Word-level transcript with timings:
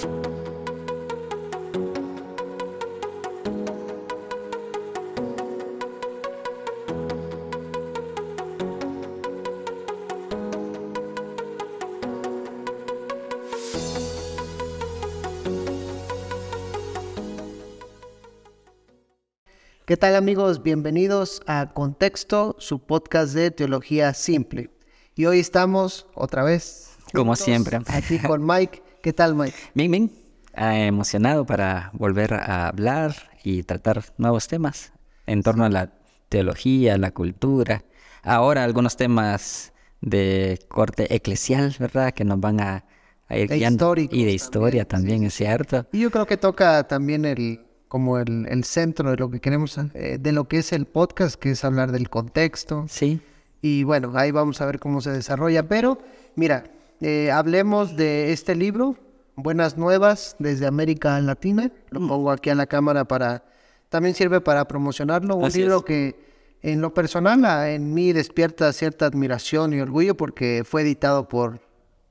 ¿Qué 0.00 0.06
tal 19.96 20.16
amigos? 20.16 20.62
Bienvenidos 20.62 21.40
a 21.46 21.72
Contexto, 21.72 22.54
su 22.58 22.78
podcast 22.78 23.32
de 23.32 23.50
Teología 23.50 24.12
Simple. 24.12 24.70
Y 25.14 25.24
hoy 25.24 25.40
estamos 25.40 26.06
otra 26.14 26.44
vez. 26.44 26.90
Como 27.14 27.34
siempre. 27.34 27.78
Aquí 27.86 28.18
con 28.18 28.46
Mike. 28.46 28.82
¿Qué 29.08 29.14
tal 29.14 29.34
Mike? 29.34 29.56
Bien, 29.72 29.90
bien. 29.90 30.12
Ah, 30.52 30.78
emocionado 30.80 31.46
para 31.46 31.90
volver 31.94 32.34
a 32.34 32.68
hablar 32.68 33.14
y 33.42 33.62
tratar 33.62 34.04
nuevos 34.18 34.48
temas 34.48 34.92
en 35.24 35.42
torno 35.42 35.64
a 35.64 35.70
la 35.70 35.94
teología, 36.28 36.98
la 36.98 37.12
cultura. 37.12 37.84
Ahora 38.22 38.64
algunos 38.64 38.98
temas 38.98 39.72
de 40.02 40.58
corte 40.68 41.14
eclesial, 41.14 41.74
¿verdad? 41.78 42.12
Que 42.12 42.26
nos 42.26 42.38
van 42.38 42.60
a, 42.60 42.84
ir 43.30 43.50
E 43.50 43.56
guiando. 43.56 43.94
Y 43.96 44.04
de 44.26 44.32
históricos 44.32 44.34
historia 44.34 44.84
también, 44.84 45.20
también, 45.20 45.28
es 45.28 45.34
cierto. 45.34 45.86
Y 45.90 46.00
yo 46.00 46.10
creo 46.10 46.26
que 46.26 46.36
toca 46.36 46.86
también 46.86 47.24
el 47.24 47.64
como 47.88 48.18
el, 48.18 48.46
el 48.46 48.62
centro 48.64 49.10
de 49.12 49.16
lo 49.16 49.30
que 49.30 49.40
queremos, 49.40 49.78
eh, 49.94 50.18
de 50.20 50.32
lo 50.32 50.48
que 50.48 50.58
es 50.58 50.74
el 50.74 50.84
podcast, 50.84 51.36
que 51.36 51.52
es 51.52 51.64
hablar 51.64 51.92
del 51.92 52.10
contexto. 52.10 52.84
Sí. 52.90 53.22
Y 53.62 53.84
bueno, 53.84 54.12
ahí 54.16 54.32
vamos 54.32 54.60
a 54.60 54.66
ver 54.66 54.78
cómo 54.78 55.00
se 55.00 55.12
desarrolla. 55.12 55.66
Pero 55.66 55.98
mira, 56.36 56.64
eh, 57.00 57.30
hablemos 57.30 57.96
de 57.96 58.32
este 58.32 58.54
libro, 58.54 58.96
Buenas 59.36 59.76
Nuevas 59.76 60.36
desde 60.38 60.66
América 60.66 61.20
Latina. 61.20 61.70
Lo 61.90 62.00
Mm. 62.00 62.08
pongo 62.08 62.30
aquí 62.30 62.50
a 62.50 62.54
la 62.54 62.66
cámara 62.66 63.04
para... 63.04 63.44
También 63.88 64.14
sirve 64.14 64.40
para 64.40 64.66
promocionarlo. 64.68 65.36
Un 65.36 65.44
Así 65.46 65.60
libro 65.60 65.78
es. 65.78 65.84
que 65.84 66.20
en 66.62 66.80
lo 66.80 66.92
personal 66.92 67.68
en 67.68 67.94
mí 67.94 68.12
despierta 68.12 68.72
cierta 68.72 69.06
admiración 69.06 69.72
y 69.72 69.80
orgullo 69.80 70.14
porque 70.16 70.62
fue 70.66 70.82
editado 70.82 71.28
por, 71.28 71.60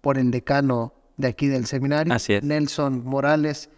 por 0.02 0.18
el 0.18 0.32
decano 0.32 0.94
de 1.18 1.28
aquí 1.28 1.48
del 1.48 1.66
seminario. 1.66 2.16
Nelson 2.42 3.04
Morales. 3.06 3.70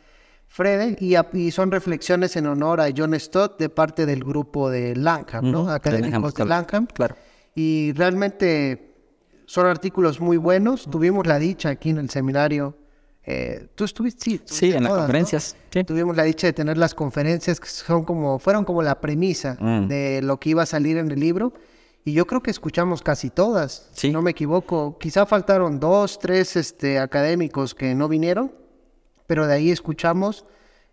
Frede, 0.47 0.95
y, 0.99 1.15
a- 1.15 1.29
y 1.33 1.51
son 1.51 1.71
reflexiones 1.71 2.35
en 2.35 2.47
honor 2.47 2.81
a 2.81 2.87
John 2.95 3.19
Stott 3.19 3.59
de 3.59 3.69
parte 3.69 4.05
del 4.05 4.23
grupo 4.23 4.69
de 4.69 4.95
Langham, 4.95 5.51
¿no? 5.51 5.61
Ujú, 5.61 5.69
Académicos 5.69 6.11
Langham 6.11 6.33
de. 6.33 6.45
Langham. 6.45 6.87
Claro. 6.93 7.15
Y 7.55 7.91
realmente 7.93 8.88
son 9.49 9.65
artículos 9.65 10.19
muy 10.21 10.37
buenos. 10.37 10.87
Tuvimos 10.91 11.25
la 11.25 11.39
dicha 11.39 11.69
aquí 11.69 11.89
en 11.89 11.97
el 11.97 12.09
seminario. 12.11 12.77
eh, 13.25 13.67
¿Tú 13.75 13.83
estuviste? 13.83 14.23
Sí, 14.31 14.41
Sí, 14.45 14.71
en 14.73 14.83
las 14.83 14.93
conferencias. 14.93 15.55
Sí. 15.71 15.83
Tuvimos 15.83 16.15
la 16.15 16.23
dicha 16.23 16.45
de 16.45 16.53
tener 16.53 16.77
las 16.77 16.93
conferencias 16.93 17.59
que 17.59 17.67
son 17.67 18.03
como, 18.03 18.37
fueron 18.37 18.63
como 18.63 18.81
la 18.83 19.01
premisa 19.01 19.57
Mm. 19.59 19.87
de 19.87 20.21
lo 20.21 20.39
que 20.39 20.49
iba 20.51 20.61
a 20.63 20.65
salir 20.67 20.97
en 20.97 21.09
el 21.11 21.19
libro. 21.19 21.53
Y 22.05 22.13
yo 22.13 22.25
creo 22.27 22.41
que 22.43 22.51
escuchamos 22.51 23.01
casi 23.01 23.29
todas, 23.31 23.89
si 23.93 24.11
no 24.11 24.21
me 24.21 24.31
equivoco. 24.31 24.97
Quizá 24.99 25.25
faltaron 25.25 25.79
dos, 25.79 26.19
tres 26.19 26.55
este, 26.55 26.97
académicos 26.99 27.73
que 27.75 27.93
no 27.95 28.07
vinieron, 28.07 28.51
pero 29.27 29.47
de 29.47 29.53
ahí 29.53 29.71
escuchamos 29.71 30.45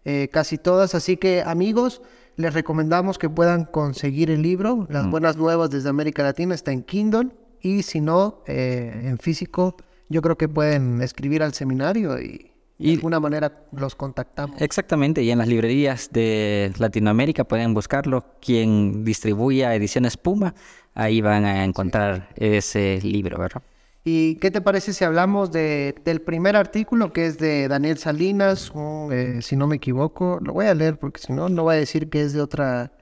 eh, 0.06 0.28
casi 0.32 0.56
todas. 0.58 0.94
Así 0.94 1.16
que 1.18 1.42
amigos, 1.42 2.00
les 2.36 2.54
recomendamos 2.54 3.18
que 3.18 3.28
puedan 3.28 3.64
conseguir 3.66 4.30
el 4.30 4.40
libro. 4.42 4.86
Las 4.90 5.08
buenas 5.10 5.36
nuevas 5.36 5.68
desde 5.70 5.88
América 5.90 6.22
Latina 6.22 6.54
está 6.54 6.72
en 6.72 6.82
Kindle 6.82 7.28
y 7.66 7.82
si 7.82 8.00
no, 8.00 8.42
eh, 8.46 9.02
en 9.10 9.18
físico, 9.18 9.76
yo 10.08 10.22
creo 10.22 10.36
que 10.36 10.48
pueden 10.48 11.02
escribir 11.02 11.42
al 11.42 11.52
seminario 11.54 12.18
y, 12.20 12.52
de 12.82 12.92
Y- 12.92 12.92
alguna 12.92 13.20
manera 13.20 13.66
los 13.72 13.94
contactamos. 13.96 14.60
Exactamente, 14.60 15.22
y 15.22 15.30
en 15.30 15.38
las 15.38 15.48
librerías 15.48 16.10
de 16.12 16.72
Latinoamérica 16.78 17.44
pueden 17.44 17.74
buscarlo. 17.74 18.24
Quien 18.40 19.04
distribuya 19.04 19.74
Ediciones 19.74 20.16
Puma, 20.16 20.54
ahí 20.94 21.20
van 21.20 21.44
a 21.44 21.64
encontrar 21.64 22.28
ese 22.36 23.00
libro, 23.02 23.38
¿verdad? 23.38 23.62
¿Y 24.04 24.36
qué 24.36 24.50
te 24.52 24.60
parece 24.60 24.92
si 24.92 25.04
hablamos 25.04 25.50
de, 25.50 25.94
del 26.04 26.20
primer 26.22 26.54
artículo 26.56 27.12
que 27.12 27.26
es 27.26 27.38
de 27.38 27.66
Daniel 27.66 27.98
Salinas, 27.98 28.70
un, 28.70 29.10
eh, 29.12 29.42
si 29.42 29.56
no 29.56 29.66
me 29.66 29.76
equivoco? 29.76 30.38
Lo 30.42 30.52
voy 30.52 30.66
a 30.66 30.74
leer 30.74 30.96
porque 30.98 31.20
si 31.20 31.32
no, 31.32 31.48
no 31.48 31.64
voy 31.64 31.74
a 31.76 31.78
decir 31.78 32.08
que 32.08 32.22
es 32.22 32.32
de 32.32 32.40
otra... 32.40 32.92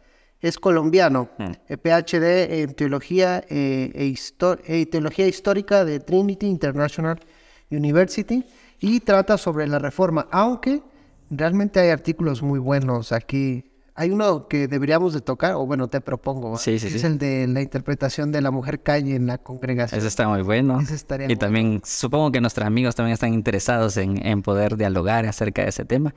Es 0.44 0.58
colombiano, 0.58 1.30
eh, 1.38 1.78
PhD 1.78 2.60
en 2.62 2.74
Teología 2.74 3.42
eh, 3.48 3.90
e, 3.94 4.04
Histo- 4.04 4.58
e 4.66 4.84
Teología 4.84 5.26
Histórica 5.26 5.86
de 5.86 6.00
Trinity 6.00 6.46
International 6.46 7.18
University 7.70 8.44
y 8.78 9.00
trata 9.00 9.38
sobre 9.38 9.66
la 9.66 9.78
reforma, 9.78 10.28
aunque 10.30 10.82
realmente 11.30 11.80
hay 11.80 11.88
artículos 11.88 12.42
muy 12.42 12.58
buenos 12.58 13.10
aquí. 13.12 13.70
Hay 13.94 14.10
uno 14.10 14.48
que 14.48 14.68
deberíamos 14.68 15.14
de 15.14 15.20
tocar, 15.22 15.54
o 15.54 15.64
bueno, 15.64 15.88
te 15.88 16.00
propongo. 16.02 16.58
Sí, 16.58 16.78
sí, 16.78 16.88
es 16.88 17.00
sí. 17.00 17.06
el 17.06 17.16
de 17.16 17.46
la 17.46 17.62
interpretación 17.62 18.30
de 18.32 18.42
la 18.42 18.50
mujer 18.50 18.82
calle 18.82 19.14
en 19.14 19.26
la 19.26 19.38
congregación. 19.38 19.96
Ese 19.98 20.08
está 20.08 20.28
muy 20.28 20.42
bueno. 20.42 20.80
Ese 20.80 20.96
estaría 20.96 21.30
y 21.30 21.36
también 21.36 21.80
supongo 21.84 22.32
que 22.32 22.40
nuestros 22.42 22.66
amigos 22.66 22.96
también 22.96 23.14
están 23.14 23.32
interesados 23.32 23.96
en, 23.96 24.26
en 24.26 24.42
poder 24.42 24.76
dialogar 24.76 25.24
acerca 25.26 25.62
de 25.62 25.68
ese 25.68 25.84
tema, 25.84 26.12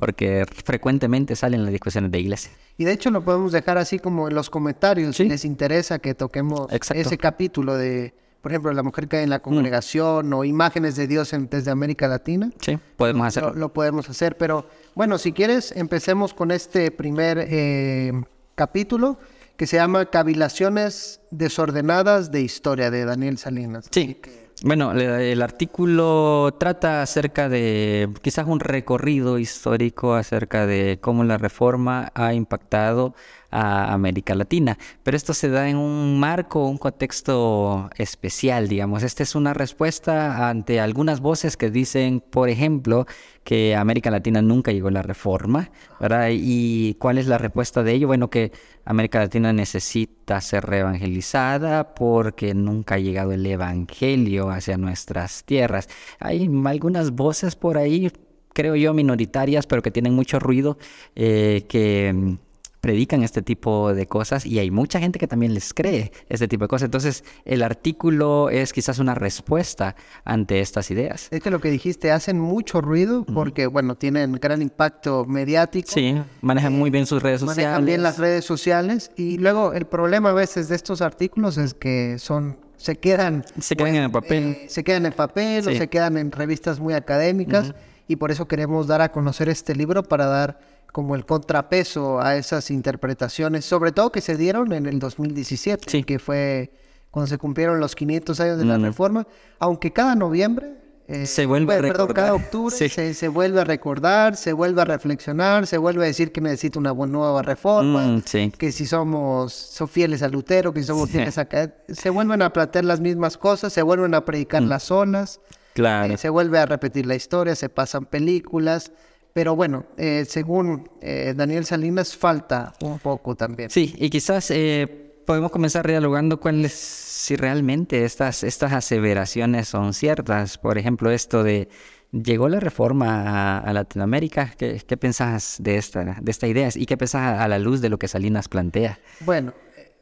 porque 0.00 0.44
frecuentemente 0.64 1.36
salen 1.36 1.62
las 1.64 1.72
discusiones 1.72 2.10
de 2.10 2.18
iglesia. 2.18 2.50
Y 2.78 2.84
de 2.84 2.92
hecho 2.92 3.10
lo 3.10 3.22
podemos 3.24 3.52
dejar 3.52 3.78
así 3.78 3.98
como 3.98 4.26
en 4.28 4.34
los 4.34 4.50
comentarios 4.50 5.14
si 5.16 5.24
Sí. 5.24 5.28
les 5.28 5.44
interesa 5.44 5.98
que 5.98 6.14
toquemos 6.14 6.72
Exacto. 6.72 7.00
ese 7.00 7.18
capítulo 7.18 7.76
de, 7.76 8.14
por 8.40 8.50
ejemplo, 8.50 8.72
la 8.72 8.82
mujer 8.82 9.06
que 9.06 9.18
hay 9.18 9.24
en 9.24 9.30
la 9.30 9.40
congregación 9.40 10.32
o 10.32 10.44
imágenes 10.44 10.96
de 10.96 11.06
Dios 11.06 11.32
en- 11.34 11.48
desde 11.48 11.70
América 11.70 12.08
Latina. 12.08 12.50
Sí, 12.60 12.78
podemos 12.96 13.26
hacerlo. 13.26 13.50
Lo, 13.52 13.56
lo 13.60 13.72
podemos 13.72 14.08
hacer, 14.08 14.36
pero 14.38 14.66
bueno, 14.94 15.18
si 15.18 15.32
quieres, 15.32 15.72
empecemos 15.76 16.32
con 16.34 16.50
este 16.50 16.90
primer 16.90 17.38
eh, 17.48 18.12
capítulo 18.54 19.18
que 19.56 19.66
se 19.66 19.76
llama 19.76 20.06
Cavilaciones 20.06 21.20
desordenadas 21.30 22.30
de 22.30 22.40
historia 22.40 22.90
de 22.90 23.04
Daniel 23.04 23.36
Salinas. 23.36 23.86
Sí. 23.90 24.16
Bueno, 24.62 24.92
el 24.92 25.40
artículo 25.40 26.54
trata 26.58 27.00
acerca 27.00 27.48
de 27.48 28.10
quizás 28.20 28.46
un 28.46 28.60
recorrido 28.60 29.38
histórico 29.38 30.14
acerca 30.14 30.66
de 30.66 30.98
cómo 31.00 31.24
la 31.24 31.38
reforma 31.38 32.12
ha 32.14 32.34
impactado 32.34 33.14
a 33.50 33.92
América 33.92 34.34
Latina, 34.34 34.78
pero 35.02 35.16
esto 35.16 35.34
se 35.34 35.48
da 35.48 35.68
en 35.68 35.76
un 35.76 36.18
marco, 36.20 36.66
un 36.66 36.78
contexto 36.78 37.90
especial, 37.96 38.68
digamos. 38.68 39.02
Esta 39.02 39.22
es 39.22 39.34
una 39.34 39.54
respuesta 39.54 40.48
ante 40.48 40.80
algunas 40.80 41.20
voces 41.20 41.56
que 41.56 41.70
dicen, 41.70 42.20
por 42.20 42.48
ejemplo, 42.48 43.06
que 43.44 43.74
a 43.74 43.80
América 43.80 44.10
Latina 44.10 44.42
nunca 44.42 44.70
llegó 44.72 44.90
la 44.90 45.02
reforma, 45.02 45.70
¿verdad? 45.98 46.28
¿Y 46.32 46.94
cuál 46.94 47.18
es 47.18 47.26
la 47.26 47.38
respuesta 47.38 47.82
de 47.82 47.92
ello? 47.94 48.06
Bueno, 48.06 48.30
que 48.30 48.52
América 48.84 49.18
Latina 49.18 49.52
necesita 49.52 50.40
ser 50.40 50.64
reevangelizada 50.64 51.94
porque 51.94 52.54
nunca 52.54 52.96
ha 52.96 52.98
llegado 52.98 53.32
el 53.32 53.44
evangelio 53.46 54.50
hacia 54.50 54.76
nuestras 54.76 55.44
tierras. 55.44 55.88
Hay 56.18 56.50
algunas 56.66 57.12
voces 57.12 57.56
por 57.56 57.78
ahí, 57.78 58.12
creo 58.52 58.76
yo, 58.76 58.94
minoritarias, 58.94 59.66
pero 59.66 59.82
que 59.82 59.90
tienen 59.90 60.14
mucho 60.14 60.38
ruido, 60.38 60.78
eh, 61.16 61.66
que 61.68 62.38
predican 62.80 63.22
este 63.22 63.42
tipo 63.42 63.92
de 63.94 64.06
cosas 64.06 64.46
y 64.46 64.58
hay 64.58 64.70
mucha 64.70 65.00
gente 65.00 65.18
que 65.18 65.26
también 65.26 65.54
les 65.54 65.74
cree 65.74 66.12
este 66.28 66.48
tipo 66.48 66.64
de 66.64 66.68
cosas. 66.68 66.86
Entonces, 66.86 67.24
el 67.44 67.62
artículo 67.62 68.50
es 68.50 68.72
quizás 68.72 68.98
una 68.98 69.14
respuesta 69.14 69.96
ante 70.24 70.60
estas 70.60 70.90
ideas. 70.90 71.28
Es 71.30 71.42
que 71.42 71.50
lo 71.50 71.60
que 71.60 71.70
dijiste, 71.70 72.10
hacen 72.10 72.38
mucho 72.40 72.80
ruido 72.80 73.24
porque, 73.24 73.66
bueno, 73.66 73.96
tienen 73.96 74.32
gran 74.32 74.62
impacto 74.62 75.24
mediático. 75.26 75.90
Sí, 75.90 76.16
manejan 76.40 76.72
muy 76.72 76.90
bien 76.90 77.06
sus 77.06 77.22
redes 77.22 77.40
sociales. 77.40 77.64
manejan 77.64 77.84
bien 77.84 78.02
las 78.02 78.18
redes 78.18 78.44
sociales 78.44 79.10
y 79.16 79.38
luego 79.38 79.72
el 79.72 79.86
problema 79.86 80.30
a 80.30 80.34
veces 80.34 80.68
de 80.68 80.76
estos 80.76 81.02
artículos 81.02 81.58
es 81.58 81.74
que 81.74 82.18
son 82.18 82.58
se 82.76 82.96
quedan 82.96 83.44
Se 83.60 83.76
quedan 83.76 83.94
en 83.96 84.04
el 84.04 84.10
papel. 84.10 84.44
eh, 84.44 84.64
se 84.68 84.82
quedan 84.84 85.04
en 85.04 85.12
papel 85.12 85.68
o 85.68 85.70
se 85.70 85.88
quedan 85.88 86.16
en 86.16 86.32
revistas 86.32 86.80
muy 86.80 86.94
académicas 86.94 87.74
y 88.08 88.16
por 88.16 88.30
eso 88.30 88.48
queremos 88.48 88.86
dar 88.86 89.02
a 89.02 89.12
conocer 89.12 89.48
este 89.50 89.74
libro 89.76 90.02
para 90.02 90.24
dar 90.26 90.58
como 90.92 91.14
el 91.14 91.24
contrapeso 91.26 92.20
a 92.20 92.36
esas 92.36 92.70
interpretaciones, 92.70 93.64
sobre 93.64 93.92
todo 93.92 94.10
que 94.12 94.20
se 94.20 94.36
dieron 94.36 94.72
en 94.72 94.86
el 94.86 94.98
2017, 94.98 95.84
Sí. 95.90 96.02
que 96.04 96.18
fue 96.18 96.72
cuando 97.10 97.26
se 97.28 97.38
cumplieron 97.38 97.80
los 97.80 97.94
500 97.96 98.38
años 98.40 98.58
de 98.58 98.64
la 98.64 98.78
reforma, 98.78 99.26
aunque 99.58 99.92
cada 99.92 100.14
noviembre 100.14 100.76
eh, 101.12 101.26
Se 101.26 101.44
vuelve 101.44 101.74
a 101.74 101.80
Perdón, 101.80 101.92
cada 102.12 102.28
recordar. 102.28 102.32
octubre 102.46 102.76
Sí. 102.76 102.88
se, 102.88 103.14
se 103.14 103.26
vuelve 103.26 103.60
a 103.60 103.64
recordar, 103.64 104.36
se 104.36 104.52
vuelve 104.52 104.82
a 104.82 104.84
reflexionar, 104.84 105.66
se 105.66 105.76
vuelve 105.76 106.04
a 106.04 106.06
decir 106.06 106.30
que 106.30 106.40
necesita 106.40 106.78
una 106.78 106.92
bu- 106.92 107.08
nueva 107.08 107.42
reforma, 107.42 108.06
Mm, 108.06 108.22
sí. 108.24 108.52
que 108.56 108.70
si 108.70 108.86
somos 108.86 109.52
so 109.52 109.88
fieles 109.88 110.22
a 110.22 110.28
Lutero, 110.28 110.72
que 110.72 110.82
si 110.82 110.86
somos 110.86 111.10
fieles 111.10 111.36
a... 111.36 111.48
Se 111.88 112.10
vuelven 112.10 112.42
a 112.42 112.52
plantear 112.52 112.84
las 112.84 113.00
mismas 113.00 113.36
cosas, 113.36 113.72
se 113.72 113.82
vuelven 113.82 114.14
a 114.14 114.24
predicar 114.24 114.62
las 114.62 114.92
olas, 114.92 115.40
Claro. 115.74 116.14
eh, 116.14 116.16
se 116.16 116.28
vuelve 116.28 116.60
a 116.60 116.66
repetir 116.66 117.06
la 117.06 117.16
historia, 117.16 117.56
se 117.56 117.68
pasan 117.68 118.04
películas, 118.06 118.92
pero 119.32 119.56
bueno, 119.56 119.86
eh, 119.96 120.24
según 120.28 120.88
eh, 121.00 121.34
Daniel 121.36 121.64
Salinas 121.64 122.16
falta 122.16 122.72
un 122.82 122.98
poco 122.98 123.34
también. 123.34 123.70
Sí, 123.70 123.94
y 123.98 124.10
quizás 124.10 124.50
eh, 124.50 125.22
podemos 125.26 125.50
comenzar 125.50 125.86
dialogando 125.86 126.40
cuál 126.40 126.64
es, 126.64 126.72
si 126.72 127.36
realmente 127.36 128.04
estas, 128.04 128.42
estas 128.42 128.72
aseveraciones 128.72 129.68
son 129.68 129.94
ciertas. 129.94 130.58
Por 130.58 130.78
ejemplo, 130.78 131.10
esto 131.10 131.42
de 131.42 131.68
llegó 132.12 132.48
la 132.48 132.60
reforma 132.60 133.58
a, 133.58 133.72
Latinoamérica. 133.72 134.52
¿Qué, 134.58 134.82
¿Qué, 134.86 134.96
pensás 134.96 135.56
de 135.60 135.76
esta, 135.76 136.16
de 136.20 136.30
esta 136.30 136.46
idea? 136.46 136.68
¿Y 136.74 136.86
qué 136.86 136.96
pensás 136.96 137.38
a 137.40 137.48
la 137.48 137.58
luz 137.58 137.80
de 137.80 137.88
lo 137.88 137.98
que 137.98 138.08
Salinas 138.08 138.48
plantea? 138.48 138.98
Bueno, 139.20 139.52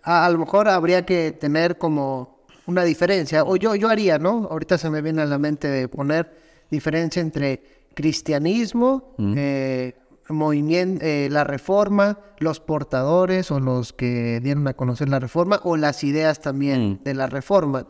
a, 0.02 0.28
lo 0.30 0.38
mejor 0.38 0.68
habría 0.68 1.04
que 1.04 1.32
tener 1.32 1.76
como 1.76 2.38
una 2.66 2.84
diferencia, 2.84 3.44
o 3.44 3.56
yo, 3.56 3.74
yo 3.74 3.88
haría, 3.88 4.18
¿no? 4.18 4.48
Ahorita 4.50 4.78
se 4.78 4.90
me 4.90 5.02
viene 5.02 5.22
a 5.22 5.26
la 5.26 5.38
mente 5.38 5.68
de 5.68 5.88
poner 5.88 6.34
diferencia 6.70 7.20
entre 7.20 7.62
cristianismo, 7.98 9.12
eh, 9.18 9.92
movimiento, 10.28 11.04
eh, 11.04 11.26
la 11.32 11.42
reforma, 11.42 12.20
los 12.38 12.60
portadores 12.60 13.50
o 13.50 13.58
los 13.58 13.92
que 13.92 14.38
dieron 14.40 14.68
a 14.68 14.74
conocer 14.74 15.08
la 15.08 15.18
reforma 15.18 15.60
o 15.64 15.76
las 15.76 16.04
ideas 16.04 16.40
también 16.40 16.92
mm. 16.92 17.02
de 17.02 17.14
la 17.14 17.26
reforma. 17.26 17.88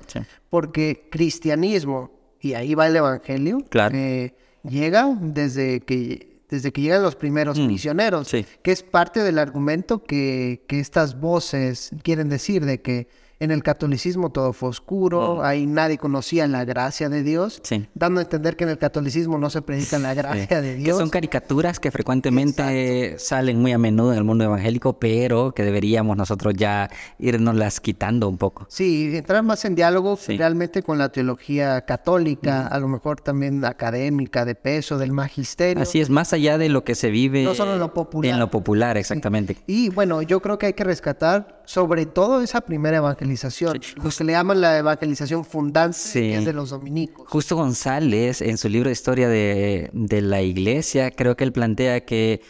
Porque 0.49 1.11
cristianismo, 1.13 2.11
y 2.41 2.55
ahí 2.55 2.75
va 2.75 2.87
el 2.87 2.97
evangelio, 2.97 3.59
eh, 3.93 4.33
llega 4.67 5.15
desde 5.21 5.81
que, 5.81 6.41
desde 6.49 6.73
que 6.73 6.81
llegan 6.81 7.03
los 7.03 7.15
primeros 7.15 7.59
mm. 7.59 7.67
misioneros, 7.67 8.31
que 8.31 8.73
es 8.73 8.83
parte 8.83 9.23
del 9.23 9.39
argumento 9.39 10.05
que, 10.05 10.65
que 10.67 10.81
estas 10.81 11.21
voces 11.21 11.91
quieren 12.03 12.31
decir 12.31 12.65
de 12.65 12.81
que 12.81 13.09
en 13.41 13.51
el 13.51 13.63
catolicismo 13.63 14.31
todo 14.31 14.53
fue 14.53 14.69
oscuro, 14.69 15.45
ahí 15.45 15.67
nadie 15.67 15.97
conocía 15.99 16.47
la 16.49 16.65
gracia 16.65 17.09
de 17.09 17.23
Dios, 17.23 17.63
dando 17.95 18.21
a 18.21 18.25
entender 18.25 18.57
que 18.57 18.65
en 18.65 18.71
el 18.71 18.79
catolicismo 18.79 19.39
no 19.39 19.49
se 19.49 19.63
predica 19.63 19.99
la 19.99 20.15
gracia 20.15 20.61
de 20.61 20.75
Dios. 20.75 20.97
Que 20.97 21.03
son 21.03 21.11
caricaturas 21.11 21.79
que 21.79 21.91
frecuentemente 21.91 23.19
salen 23.19 23.61
muy 23.61 23.73
a 23.73 23.79
menudo 23.79 24.13
en 24.13 24.19
el 24.19 24.25
mundo 24.25 24.45
evangélico, 24.45 24.99
pero 24.99 25.53
que 25.53 25.63
deberíamos 25.63 26.17
nosotros 26.17 26.55
ya 26.57 26.91
irnos 27.19 27.55
las 27.55 27.81
quitando 27.81 28.29
un 28.29 28.39
poco. 28.39 28.67
Sí, 28.69 29.17
entrar 29.17 29.43
más 29.43 29.65
en 29.65 29.75
diálogo 29.75 30.19
realmente 30.27 30.83
con 30.83 30.99
la 30.99 31.11
teología 31.11 31.83
católica, 31.83 32.67
a 32.67 32.79
lo 32.81 32.89
mejor 32.89 33.21
también 33.21 33.65
académica, 33.65 34.45
de 34.45 34.55
peso, 34.57 34.99
del 34.99 35.13
magisterio. 35.13 35.83
Así 35.83 36.01
es, 36.01 36.11
más 36.11 36.33
allá 36.33 36.59
de 36.59 36.69
lo 36.69 36.83
que 36.85 36.95
se 36.95 37.11
vive 37.11 37.45
no 37.45 37.55
solo 37.55 37.75
en 37.75 37.79
lo 37.79 37.95
popular. 37.95 38.33
En 38.33 38.41
lo 38.41 38.51
popular, 38.51 38.97
exactamente. 38.97 39.57
Y 39.67 39.91
bueno, 39.91 40.23
yo 40.23 40.41
creo 40.41 40.59
que 40.59 40.67
hay 40.67 40.73
que 40.73 40.85
rescatar 40.85 41.58
sobre 41.69 42.07
todo 42.07 42.41
esa 42.41 42.63
primera 42.63 42.97
evangelización, 42.97 43.79
lo 44.03 44.09
que 44.09 44.25
le 44.25 44.33
llaman 44.33 44.63
la 44.63 44.79
evangelización 44.79 45.45
fundante, 45.45 45.99
es 46.35 46.45
de 46.47 46.55
los 46.55 46.71
dominicos. 46.71 47.29
Justo 47.29 47.57
González, 47.57 48.41
en 48.41 48.57
su 48.57 48.71
libro 48.71 48.89
de 48.89 48.95
historia 48.95 49.29
de, 49.29 49.91
la 50.23 50.41
iglesia, 50.41 51.11
creo 51.11 51.37
que 51.37 51.45
él 51.45 51.53
plantea 51.53 52.07
que 52.07 52.41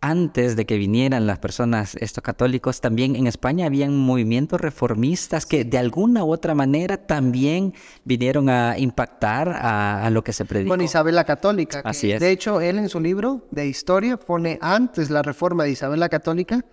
antes 0.00 0.56
de 0.56 0.64
que 0.64 0.78
vinieran 0.78 1.26
las 1.26 1.38
personas, 1.38 1.96
estos 1.96 2.24
católicos, 2.24 2.80
también 2.80 3.14
en 3.14 3.26
España 3.26 3.66
habían 3.66 3.94
movimientos 3.94 4.58
reformistas 4.58 5.44
que 5.44 5.64
de 5.66 5.76
alguna 5.76 6.24
u 6.24 6.32
otra 6.32 6.54
manera 6.54 6.96
también 6.96 7.74
vinieron 8.04 8.48
a 8.48 8.78
impactar 8.78 9.50
a, 9.50 10.08
lo 10.08 10.24
que 10.24 10.32
se 10.32 10.46
predicó. 10.46 10.70
Con 10.70 10.80
Isabel 10.80 11.14
la 11.14 11.24
Católica. 11.24 11.82
Así 11.84 12.10
es. 12.10 12.20
De 12.20 12.30
hecho, 12.30 12.62
él 12.62 12.78
en 12.78 12.88
su 12.88 13.00
libro 13.00 13.46
de 13.50 13.66
historia 13.66 14.16
pone 14.16 14.58
antes 14.62 15.10
la 15.10 15.20
reforma 15.20 15.64
de 15.64 15.72
Isabel 15.72 16.00
la 16.00 16.08
Católica, 16.08 16.64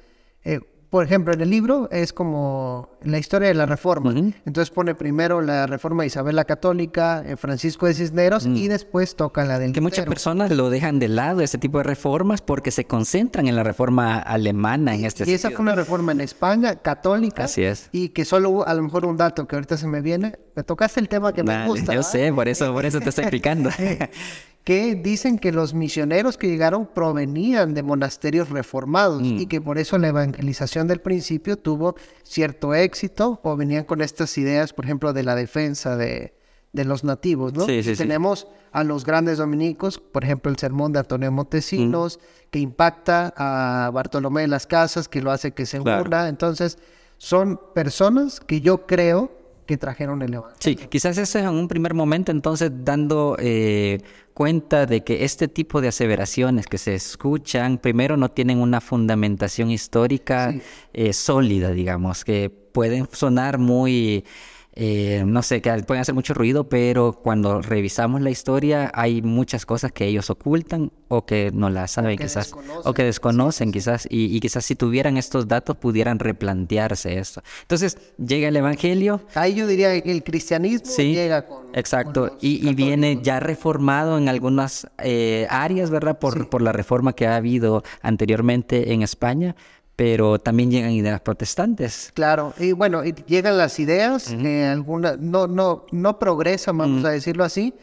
eh, 0.45 0.61
por 0.89 1.05
ejemplo, 1.05 1.33
en 1.33 1.41
el 1.41 1.51
libro 1.51 1.87
es 1.91 2.13
como 2.13 2.89
la 3.03 3.19
historia 3.19 3.47
de 3.49 3.53
la 3.53 3.67
Reforma. 3.67 4.11
Entonces 4.11 4.71
pone 4.71 4.95
primero 4.95 5.39
la 5.39 5.67
Reforma 5.67 6.01
de 6.01 6.07
Isabel 6.07 6.35
la 6.35 6.45
Católica, 6.45 7.23
eh, 7.25 7.37
Francisco 7.37 7.85
de 7.85 7.93
Cisneros 7.93 8.47
y 8.47 8.67
después 8.67 9.15
toca 9.15 9.45
la 9.45 9.59
del 9.59 9.71
Que 9.71 9.81
muchas 9.81 10.07
personas 10.07 10.49
lo 10.51 10.71
dejan 10.71 10.97
de 10.97 11.07
lado, 11.07 11.41
este 11.41 11.59
tipo 11.59 11.77
de 11.77 11.83
reformas, 11.83 12.41
porque 12.41 12.71
se 12.71 12.85
concentran 12.85 13.47
en 13.47 13.55
la 13.55 13.63
reforma 13.63 14.17
alemana 14.17 14.95
en 14.95 15.05
este 15.05 15.29
Y 15.29 15.33
esa 15.33 15.51
fue 15.51 15.61
una 15.61 15.75
reforma 15.75 16.11
en 16.11 16.21
España, 16.21 16.75
católica. 16.77 17.43
Así 17.43 17.63
es. 17.63 17.89
Y 17.91 18.09
que 18.09 18.25
solo, 18.25 18.67
a 18.67 18.73
lo 18.73 18.81
mejor 18.81 19.05
un 19.05 19.15
dato 19.15 19.47
que 19.47 19.55
ahorita 19.55 19.77
se 19.77 19.85
me 19.85 20.01
viene, 20.01 20.39
me 20.55 20.63
tocaste 20.63 20.99
el 20.99 21.07
tema 21.07 21.33
que 21.33 21.43
me 21.43 21.67
gusta. 21.67 21.93
Yo 21.93 22.01
sé, 22.01 22.33
por 22.33 22.47
eso, 22.47 22.73
por 22.73 22.85
eso 22.85 22.99
te 22.99 23.09
estoy 23.09 23.25
explicando. 23.25 23.69
que 24.69 24.93
dicen 24.93 25.39
que 25.39 25.51
los 25.51 25.73
misioneros 25.73 26.37
que 26.37 26.47
llegaron 26.47 26.85
provenían 26.85 27.73
de 27.73 27.81
monasterios 27.81 28.49
reformados 28.49 29.23
y 29.23 29.45
mm. 29.45 29.47
que 29.47 29.61
por 29.61 29.79
eso 29.79 29.97
la 29.97 30.09
evangelización 30.09 30.87
del 30.87 31.01
principio 31.01 31.57
tuvo 31.57 31.95
cierto 32.21 32.75
éxito 32.75 33.39
o 33.41 33.57
venían 33.57 33.83
con 33.83 34.03
estas 34.03 34.37
ideas, 34.37 34.71
por 34.73 34.85
ejemplo, 34.85 35.11
de 35.11 35.23
la 35.23 35.33
defensa 35.33 35.97
de, 35.97 36.35
los 36.71 37.03
nativos, 37.03 37.51
¿no? 37.55 37.65
Sí, 37.65 37.81
sí, 37.81 37.95
Tenemos 37.95 38.47
a 38.71 38.83
los 38.83 39.05
grandes 39.05 39.39
dominicos, 39.39 39.97
por 39.97 40.23
ejemplo, 40.23 40.51
el 40.51 40.59
sermón 40.59 40.93
de 40.93 40.99
Antonio 40.99 41.31
Montesinos, 41.31 42.19
mm. 42.19 42.49
que 42.51 42.59
impacta 42.59 43.33
a 43.37 43.89
Bartolomé 43.89 44.41
de 44.41 44.49
las 44.49 44.67
Casas, 44.67 45.07
que 45.07 45.23
lo 45.23 45.31
hace 45.31 45.51
que 45.51 45.65
se 45.65 45.79
claro. 45.79 46.27
Entonces, 46.27 46.77
son 47.17 47.59
personas 47.73 48.39
que 48.39 48.61
yo 48.61 48.85
creo 48.85 49.31
que 49.69 49.77
trajeron 49.77 50.23
el 50.23 50.33
Evangelio. 50.33 50.57
Sí, 50.59 50.75
quizás 50.75 51.15
eso 51.19 51.37
es 51.37 51.45
en 51.45 51.51
un 51.51 51.67
primer 51.67 51.93
momento, 51.93 52.31
entonces 52.31 52.71
dando 52.83 53.37
eh, 53.37 54.01
cuenta 54.33 54.87
de 54.87 55.03
que 55.03 55.23
este 55.23 55.47
tipo 55.47 55.79
de 55.79 55.89
aseveraciones 55.89 56.65
que 56.65 56.79
se 56.79 56.95
escuchan, 56.95 57.77
primero 57.77 58.17
no 58.17 58.29
tienen 58.29 58.61
una 58.61 58.81
fundamentación 58.81 59.69
histórica 59.69 60.55
eh, 60.91 61.13
sólida, 61.13 61.69
digamos, 61.69 62.25
que 62.25 62.49
pueden 62.49 63.07
sonar 63.11 63.59
muy 63.59 64.25
eh, 64.73 65.23
no 65.25 65.41
sé, 65.41 65.61
que 65.61 65.71
pueden 65.83 66.01
hacer 66.01 66.13
mucho 66.15 66.33
ruido, 66.33 66.69
pero 66.69 67.13
cuando 67.13 67.61
revisamos 67.61 68.21
la 68.21 68.29
historia 68.29 68.91
hay 68.93 69.21
muchas 69.21 69.65
cosas 69.65 69.91
que 69.91 70.05
ellos 70.05 70.29
ocultan 70.29 70.91
o 71.07 71.25
que 71.25 71.51
no 71.51 71.69
las 71.69 71.91
saben 71.91 72.17
quizás, 72.17 72.53
o 72.83 72.93
que 72.93 73.03
desconocen 73.03 73.71
quizás, 73.71 74.07
y, 74.09 74.39
quizás 74.39 74.63
si 74.63 74.75
tuvieran 74.75 75.17
estos 75.17 75.47
datos 75.47 75.75
pudieran 75.75 76.19
replantearse 76.19 77.17
esto. 77.17 77.41
Entonces 77.61 77.97
llega 78.17 78.47
el 78.47 78.55
Evangelio. 78.55 79.21
Ahí 79.33 79.55
yo 79.55 79.65
diría 79.65 79.99
que 80.01 80.11
el 80.11 80.23
cristianismo 80.23 80.95
llega 80.95 81.47
con... 81.47 81.67
Exacto, 81.73 82.37
y, 82.39 82.73
viene 82.73 83.19
ya 83.21 83.39
reformado 83.39 84.17
en 84.17 84.29
algunas 84.29 84.87
eh, 84.99 85.47
áreas, 85.49 85.89
¿verdad? 85.89 86.19
Por, 86.19 86.49
por 86.49 86.61
la 86.61 86.71
reforma 86.71 87.13
que 87.13 87.27
ha 87.27 87.35
habido 87.35 87.83
anteriormente 88.01 88.93
en 88.93 89.01
España 89.01 89.55
pero 89.99 90.39
también 90.39 90.71
llegan 90.71 90.91
ideas 90.91 91.19
protestantes. 91.19 92.11
Claro, 92.13 92.53
y 92.57 92.71
bueno, 92.71 93.03
llegan 93.03 93.57
las 93.57 93.81
ideas, 93.81 94.31
eh, 94.31 94.65
algunas 94.65 95.19
no, 95.19 95.45
no, 95.45 95.85
no 95.91 96.19
progresan, 96.19 96.77
vamos 96.77 97.03
a 97.03 97.09
decirlo 97.09 97.43
así, 97.43 97.73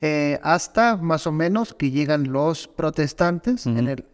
eh, 0.00 0.40
hasta 0.42 0.96
más 0.96 1.28
o 1.28 1.32
menos 1.32 1.72
que 1.72 1.92
llegan 1.92 2.32
los 2.32 2.66
protestantes. 2.66 3.66
en 3.66 3.86
el, 3.86 4.04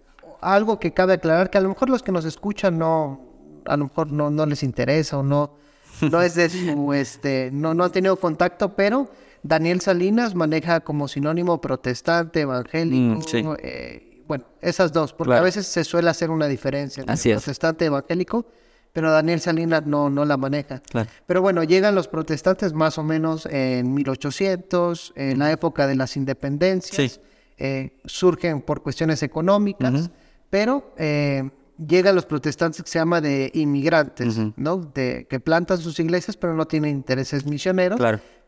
algo 0.42 0.78
que 0.78 0.92
cabe 0.92 1.14
aclarar, 1.14 1.48
que 1.48 1.56
a 1.56 1.62
lo 1.62 1.70
mejor 1.70 1.88
los 1.88 2.02
que 2.02 2.12
nos 2.12 2.26
escuchan 2.26 2.76
no, 2.76 3.22
a 3.64 3.78
lo 3.78 3.84
mejor 3.84 4.12
no, 4.12 4.28
no 4.28 4.44
les 4.44 4.62
interesa 4.62 5.16
o 5.16 5.22
no, 5.22 5.54
no 6.02 6.20
es 6.20 6.34
de 6.34 6.50
su, 6.50 6.92
este, 6.92 7.48
no, 7.54 7.72
no 7.72 7.84
han 7.84 7.90
tenido 7.90 8.16
contacto, 8.16 8.76
pero 8.76 9.08
Daniel 9.42 9.80
Salinas 9.80 10.34
maneja 10.34 10.80
como 10.80 11.08
sinónimo 11.08 11.58
protestante, 11.62 12.42
evangélico, 12.42 13.18
mm, 13.18 13.56
eh, 13.60 14.15
bueno, 14.26 14.44
esas 14.60 14.92
dos, 14.92 15.12
porque 15.12 15.34
a 15.34 15.40
veces 15.40 15.66
se 15.66 15.84
suele 15.84 16.10
hacer 16.10 16.30
una 16.30 16.46
diferencia 16.46 17.02
entre 17.02 17.32
protestante 17.32 17.84
evangélico, 17.84 18.46
pero 18.92 19.10
Daniel 19.10 19.40
Salinas 19.40 19.84
no, 19.86 20.08
no 20.08 20.24
la 20.24 20.36
maneja. 20.36 20.80
Pero 21.26 21.42
bueno, 21.42 21.62
llegan 21.64 21.94
los 21.94 22.08
protestantes 22.08 22.72
más 22.72 22.98
o 22.98 23.02
menos 23.02 23.46
en 23.46 23.92
1800, 23.92 25.12
en 25.16 25.38
la 25.38 25.52
época 25.52 25.86
de 25.86 25.96
las 25.96 26.16
independencias, 26.16 27.20
eh, 27.58 27.98
surgen 28.04 28.62
por 28.62 28.82
cuestiones 28.82 29.22
económicas, 29.22 30.10
pero 30.50 30.94
eh, 30.96 31.48
llegan 31.86 32.14
los 32.14 32.24
protestantes 32.24 32.82
que 32.82 32.88
se 32.88 32.98
llama 32.98 33.20
de 33.20 33.50
inmigrantes, 33.54 34.38
¿no? 34.56 34.78
De, 34.78 35.26
que 35.28 35.40
plantan 35.40 35.78
sus 35.78 35.98
iglesias 36.00 36.36
pero 36.36 36.54
no 36.54 36.66
tienen 36.66 36.90
intereses 36.90 37.44
misioneros, 37.44 38.00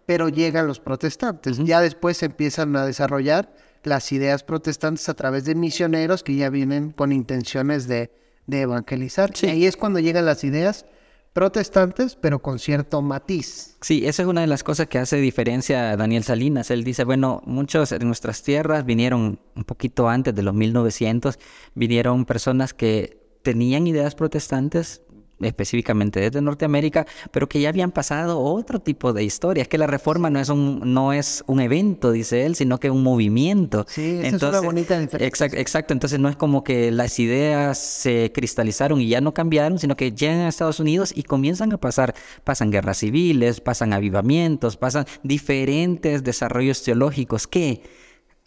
pero 0.07 0.29
llegan 0.31 0.67
los 0.67 0.81
protestantes. 0.81 1.59
Ya 1.59 1.81
después 1.81 2.17
se 2.17 2.27
empiezan 2.27 2.75
a 2.77 2.87
desarrollar 2.87 3.53
las 3.85 4.13
ideas 4.13 4.43
protestantes 4.43 5.09
a 5.09 5.15
través 5.15 5.45
de 5.45 5.55
misioneros 5.55 6.23
que 6.23 6.37
ya 6.37 6.51
vienen 6.51 6.91
con 6.91 7.13
intenciones 7.13 7.89
de, 7.89 8.11
evangelizar. 8.51 9.33
Y 9.43 9.47
ahí 9.47 9.67
es 9.67 9.77
cuando 9.77 9.99
llegan 9.99 10.25
las 10.25 10.43
ideas 10.45 10.87
protestantes, 11.33 12.17
pero 12.17 12.41
con 12.41 12.59
cierto 12.59 13.03
matiz. 13.03 13.77
Sí, 13.83 14.07
esa 14.07 14.23
es 14.23 14.29
una 14.29 14.41
de 14.41 14.47
las 14.47 14.65
cosas 14.65 14.89
que 14.89 14.99
hace 14.99 15.17
diferencia 15.19 15.91
a 15.91 15.97
Daniel 15.97 16.25
Salinas. 16.25 16.71
Él 16.71 16.83
dice, 16.83 17.05
bueno, 17.05 17.43
muchos 17.45 17.91
de 17.91 17.99
nuestras 18.01 18.43
tierras 18.43 18.85
vinieron 18.85 19.39
un 19.55 19.65
poquito 19.65 20.09
antes 20.09 20.35
de 20.35 20.43
los 20.43 20.55
1900, 20.55 21.39
vinieron 21.75 22.25
personas 22.25 22.75
que 22.75 23.19
tenían 23.43 23.87
ideas 23.87 24.15
protestantes, 24.15 25.03
específicamente 25.41 26.21
desde 26.21 26.41
Norteamérica, 26.41 27.07
pero 27.31 27.49
que 27.49 27.61
ya 27.61 27.69
habían 27.69 27.93
pasado 27.93 28.41
otro 28.41 28.81
tipo 28.81 29.13
de 29.13 29.25
historias, 29.25 29.69
que 29.69 29.79
la 29.79 29.87
reforma 29.87 30.31
no 30.31 30.41
es 30.41 30.49
un, 30.49 30.81
no 30.93 31.13
es 31.13 31.45
un 31.47 31.61
evento, 31.61 32.11
dice 32.13 32.47
él, 32.47 32.55
sino 32.55 32.79
que 32.81 32.91
un 32.91 33.03
movimiento. 33.03 33.87
Sí, 33.89 34.21
esa 34.23 34.37
es 34.37 34.43
una 34.43 34.61
bonita 34.61 34.99
diferencia. 34.99 35.47
Exacto, 35.47 35.93
entonces 35.93 36.19
no 36.19 36.29
es 36.29 36.37
como 36.37 36.65
que 36.65 36.91
las 36.91 37.19
ideas 37.19 37.79
se 37.79 38.33
cristalizaron 38.35 39.01
y 39.01 39.09
ya 39.09 39.21
no 39.21 39.35
cambiaron, 39.35 39.79
sino 39.79 39.97
que 39.97 40.13
llegan 40.13 40.41
a 40.41 40.49
Estados 40.49 40.81
Unidos 40.81 41.13
y 41.15 41.23
comienzan 41.23 41.73
a 41.73 41.79
pasar, 41.79 42.15
pasan 42.45 42.71
guerras 42.71 42.99
civiles, 42.99 43.61
pasan 43.61 43.93
avivamientos, 43.93 44.77
pasan 44.77 45.07
diferentes 45.23 46.25
desarrollos 46.25 46.83
teológicos 46.83 47.47
que 47.47 47.83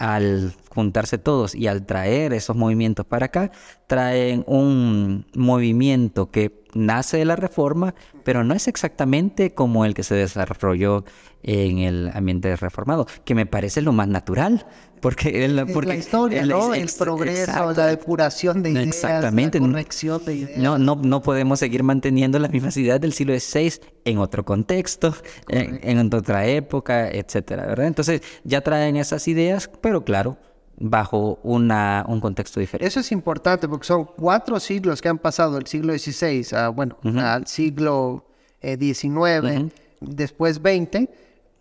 al 0.02 0.56
juntarse 0.70 1.20
todos 1.20 1.54
y 1.54 1.68
al 1.68 1.86
traer 1.86 2.34
esos 2.34 2.56
movimientos 2.56 3.06
para 3.06 3.28
acá, 3.28 3.52
traen 3.86 4.44
un 4.48 5.28
movimiento 5.36 6.32
que 6.32 6.61
nace 6.74 7.18
de 7.18 7.25
la 7.25 7.36
reforma, 7.36 7.94
pero 8.24 8.44
no 8.44 8.54
es 8.54 8.68
exactamente 8.68 9.54
como 9.54 9.86
el 9.86 9.94
que 9.94 10.04
se 10.04 10.16
desarrolló 10.16 11.04
en 11.44 11.80
el 11.80 12.12
ambiente 12.13 12.56
reformado, 12.56 13.08
que 13.25 13.36
me 13.36 13.46
parece 13.46 13.82
lo 13.82 13.92
más 13.92 14.08
natural. 14.08 14.66
Porque, 15.01 15.46
el, 15.46 15.66
porque 15.74 15.88
la 15.88 15.96
historia, 15.96 16.42
el, 16.42 16.50
¿no? 16.50 16.75
el 16.75 16.88
progreso, 16.96 17.74
la 17.74 17.88
depuración 17.88 18.62
de 18.62 18.70
ideas, 18.70 18.86
Exactamente. 18.86 19.60
la 19.60 19.66
corrección 19.66 20.24
de 20.24 20.36
ideas. 20.36 20.60
No, 20.60 20.78
no, 20.78 20.96
no 20.96 21.24
podemos 21.24 21.58
seguir 21.58 21.82
manteniendo 21.82 22.38
las 22.38 22.51
mismas 22.51 22.78
ideas 22.78 23.01
del 23.01 23.12
siglo 23.12 23.34
XVI 23.34 23.82
en 24.06 24.20
otro 24.20 24.46
contexto, 24.46 25.16
en, 25.48 25.80
en, 25.82 26.13
otra 26.13 26.46
época, 26.46 27.10
etcétera, 27.10 27.66
¿verdad? 27.66 27.88
Entonces 27.88 28.22
ya 28.44 28.62
traen 28.62 28.96
esas 28.96 29.28
ideas, 29.28 29.72
pero 29.82 30.04
claro, 30.04 30.38
bajo 30.82 31.40
una, 31.44 32.04
un 32.08 32.20
contexto 32.20 32.60
diferente. 32.60 32.88
Eso 32.88 33.00
es 33.00 33.12
importante 33.12 33.68
porque 33.68 33.86
son 33.86 34.06
cuatro 34.06 34.60
siglos 34.60 35.02
que 35.02 35.10
han 35.10 35.20
pasado 35.20 35.56
del 35.56 35.68
siglo 35.68 35.98
XVI 35.98 36.46
a, 36.56 36.70
bueno, 36.70 36.98
al 37.04 37.48
siglo 37.48 38.26
XIX, 38.62 39.16
eh, 39.46 39.70
después 40.00 40.58
XX 40.58 41.08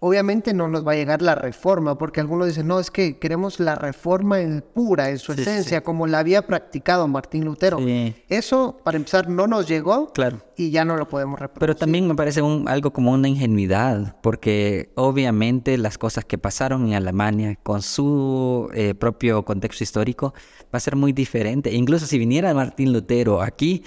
obviamente 0.01 0.55
no 0.55 0.67
nos 0.69 0.87
va 0.87 0.93
a 0.93 0.97
llegar 0.97 1.23
la 1.23 1.35
reforma, 1.35 1.97
porque 1.97 2.21
algunos 2.21 2.49
dicen, 2.49 2.67
no, 2.67 2.81
es 2.81 2.91
que 2.91 3.19
queremos 3.19 3.61
la 3.61 3.75
reforma 3.75 4.41
en 4.41 4.63
pura, 4.63 5.11
en 5.11 5.19
su 5.19 5.33
esencia, 5.33 5.83
como 5.83 6.07
la 6.07 6.19
había 6.19 6.47
practicado 6.47 7.07
Martín 7.07 7.45
Lutero. 7.45 7.79
Eso, 8.29 8.81
para 8.83 8.97
empezar, 8.97 9.29
no 9.29 9.47
nos 9.47 9.69
llegó 9.69 10.13
claro. 10.13 10.39
y 10.57 10.71
ya 10.71 10.85
no 10.85 10.97
lo 10.97 11.07
podemos 11.07 11.39
reproducir. 11.39 11.61
Pero 11.61 11.77
también 11.77 12.09
me 12.09 12.15
parece 12.15 12.43
un, 12.43 12.67
algo 12.69 12.93
como 12.93 13.13
una 13.13 13.29
ingenuidad, 13.29 14.17
porque 14.23 14.91
obviamente 14.97 15.77
las 15.79 15.99
cosas 15.99 16.25
que 16.25 16.39
pasaron 16.39 16.89
en 16.89 16.95
Alemania 16.95 17.57
con 17.63 17.83
su 17.83 18.71
eh, 18.75 18.95
propio 18.95 19.45
contexto 19.45 19.85
histórico 19.85 20.35
va 20.75 20.79
a 20.79 20.81
ser 20.81 20.97
muy 20.97 21.13
diferente. 21.13 21.73
Incluso 21.73 22.07
si 22.07 22.19
viniera 22.19 22.55
Martín 22.55 22.93
Lutero 22.93 23.43
aquí, 23.43 23.85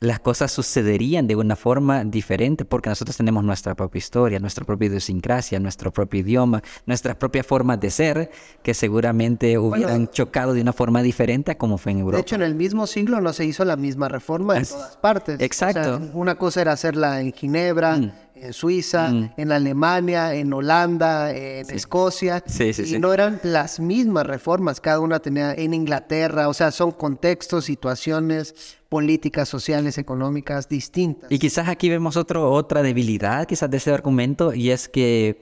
las 0.00 0.18
cosas 0.18 0.50
sucederían 0.50 1.26
de 1.26 1.36
una 1.36 1.56
forma 1.56 2.04
diferente 2.04 2.64
porque 2.64 2.88
nosotros 2.88 3.18
tenemos 3.18 3.44
nuestra 3.44 3.74
propia 3.74 3.98
historia, 3.98 4.38
nuestra 4.38 4.64
propia 4.64 4.86
idiosincrasia, 4.86 5.60
nuestro 5.60 5.92
propio 5.92 6.20
idioma, 6.20 6.62
nuestra 6.86 7.18
propia 7.18 7.44
forma 7.44 7.76
de 7.76 7.90
ser 7.90 8.30
que 8.62 8.72
seguramente 8.72 9.58
hubieran 9.58 10.08
chocado 10.08 10.54
de 10.54 10.62
una 10.62 10.72
forma 10.72 11.02
diferente 11.02 11.52
a 11.52 11.58
como 11.58 11.76
fue 11.76 11.92
en 11.92 11.98
Europa. 11.98 12.16
De 12.16 12.22
hecho, 12.22 12.34
en 12.36 12.42
el 12.42 12.54
mismo 12.54 12.86
siglo 12.86 13.20
no 13.20 13.34
se 13.34 13.44
hizo 13.44 13.64
la 13.66 13.76
misma 13.76 14.08
reforma 14.08 14.56
en 14.56 14.64
todas 14.64 14.96
partes. 14.96 15.38
Exacto. 15.40 16.00
una 16.14 16.36
cosa 16.36 16.62
era 16.62 16.72
hacerla 16.72 17.20
en 17.20 17.32
Ginebra, 17.32 17.98
mm 17.98 18.29
en 18.40 18.52
Suiza, 18.52 19.10
mm. 19.10 19.34
en 19.36 19.52
Alemania, 19.52 20.34
en 20.34 20.52
Holanda, 20.52 21.32
en 21.34 21.70
Escocia. 21.70 22.42
Sí, 22.46 22.72
sí, 22.72 22.96
y 22.96 22.98
no 22.98 23.12
eran 23.12 23.40
las 23.42 23.80
mismas 23.80 24.26
reformas, 24.26 24.80
cada 24.80 25.00
una 25.00 25.20
tenía 25.20 25.52
en 25.54 25.74
Inglaterra, 25.74 26.48
o 26.48 26.54
sea, 26.54 26.70
son 26.70 26.92
contextos, 26.92 27.64
situaciones 27.64 28.78
políticas, 28.88 29.48
sociales, 29.48 29.98
económicas 29.98 30.68
distintas. 30.68 31.30
Y 31.30 31.38
quizás 31.38 31.68
aquí 31.68 31.88
vemos 31.88 32.16
otro, 32.16 32.50
otra 32.50 32.82
debilidad 32.82 33.46
quizás 33.46 33.70
de 33.70 33.76
ese 33.76 33.92
argumento 33.92 34.52
y 34.52 34.70
es 34.70 34.88
que 34.88 35.40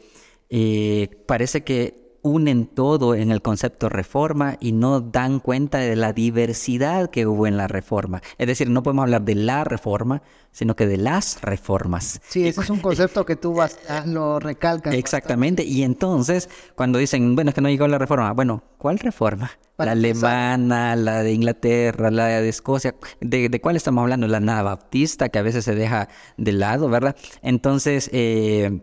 eh, 0.51 1.09
parece 1.27 1.65
que 1.65 2.08
unen 2.23 2.67
todo 2.67 3.15
en 3.15 3.31
el 3.31 3.43
concepto 3.43 3.89
reforma 3.89 4.57
y 4.61 4.73
no 4.73 5.01
dan 5.01 5.41
cuenta 5.41 5.79
de 5.79 5.97
la 5.97 6.13
diversidad 6.13 7.11
que 7.11 7.27
hubo 7.27 7.47
en 7.47 7.57
la 7.57 7.69
reforma. 7.69 8.23
Es 8.39 8.47
decir, 8.47 8.71
no 8.71 8.83
podemos 8.83 9.05
hablar 9.05 9.23
de 9.23 9.35
la 9.35 9.65
reforma, 9.65 10.23
sino 10.51 10.75
que 10.77 10.87
de 10.87 10.97
las 10.97 11.41
reformas. 11.43 12.21
Sí, 12.29 12.47
ese 12.47 12.61
es 12.63 12.71
un 12.71 12.81
concepto 12.81 13.25
que 13.25 13.37
tú 13.37 13.55
vas, 13.55 13.79
lo 14.07 14.41
recalcas. 14.41 14.95
Exactamente, 14.95 15.65
y 15.65 15.83
entonces 15.83 16.49
cuando 16.75 16.99
dicen, 16.99 17.35
bueno, 17.35 17.51
es 17.51 17.55
que 17.55 17.61
no 17.61 17.69
llegó 17.69 17.87
la 17.89 17.99
reforma, 17.99 18.33
bueno, 18.33 18.63
¿cuál 18.79 18.99
reforma? 18.99 19.51
la 19.85 19.93
alemana, 19.93 20.97
la 20.97 21.23
de 21.23 21.33
Inglaterra, 21.33 22.11
la 22.11 22.27
de 22.27 22.49
Escocia, 22.49 22.97
¿De, 23.21 23.49
¿de, 23.49 23.61
cuál 23.61 23.77
estamos 23.77 24.03
hablando? 24.03 24.27
La 24.27 24.39
anabaptista, 24.39 25.29
que 25.29 25.39
a 25.39 25.43
veces 25.43 25.65
se 25.65 25.75
deja 25.75 26.09
de 26.37 26.53
lado, 26.53 26.89
¿verdad? 26.89 27.17
Entonces, 27.43 28.11
eh, 28.13 28.81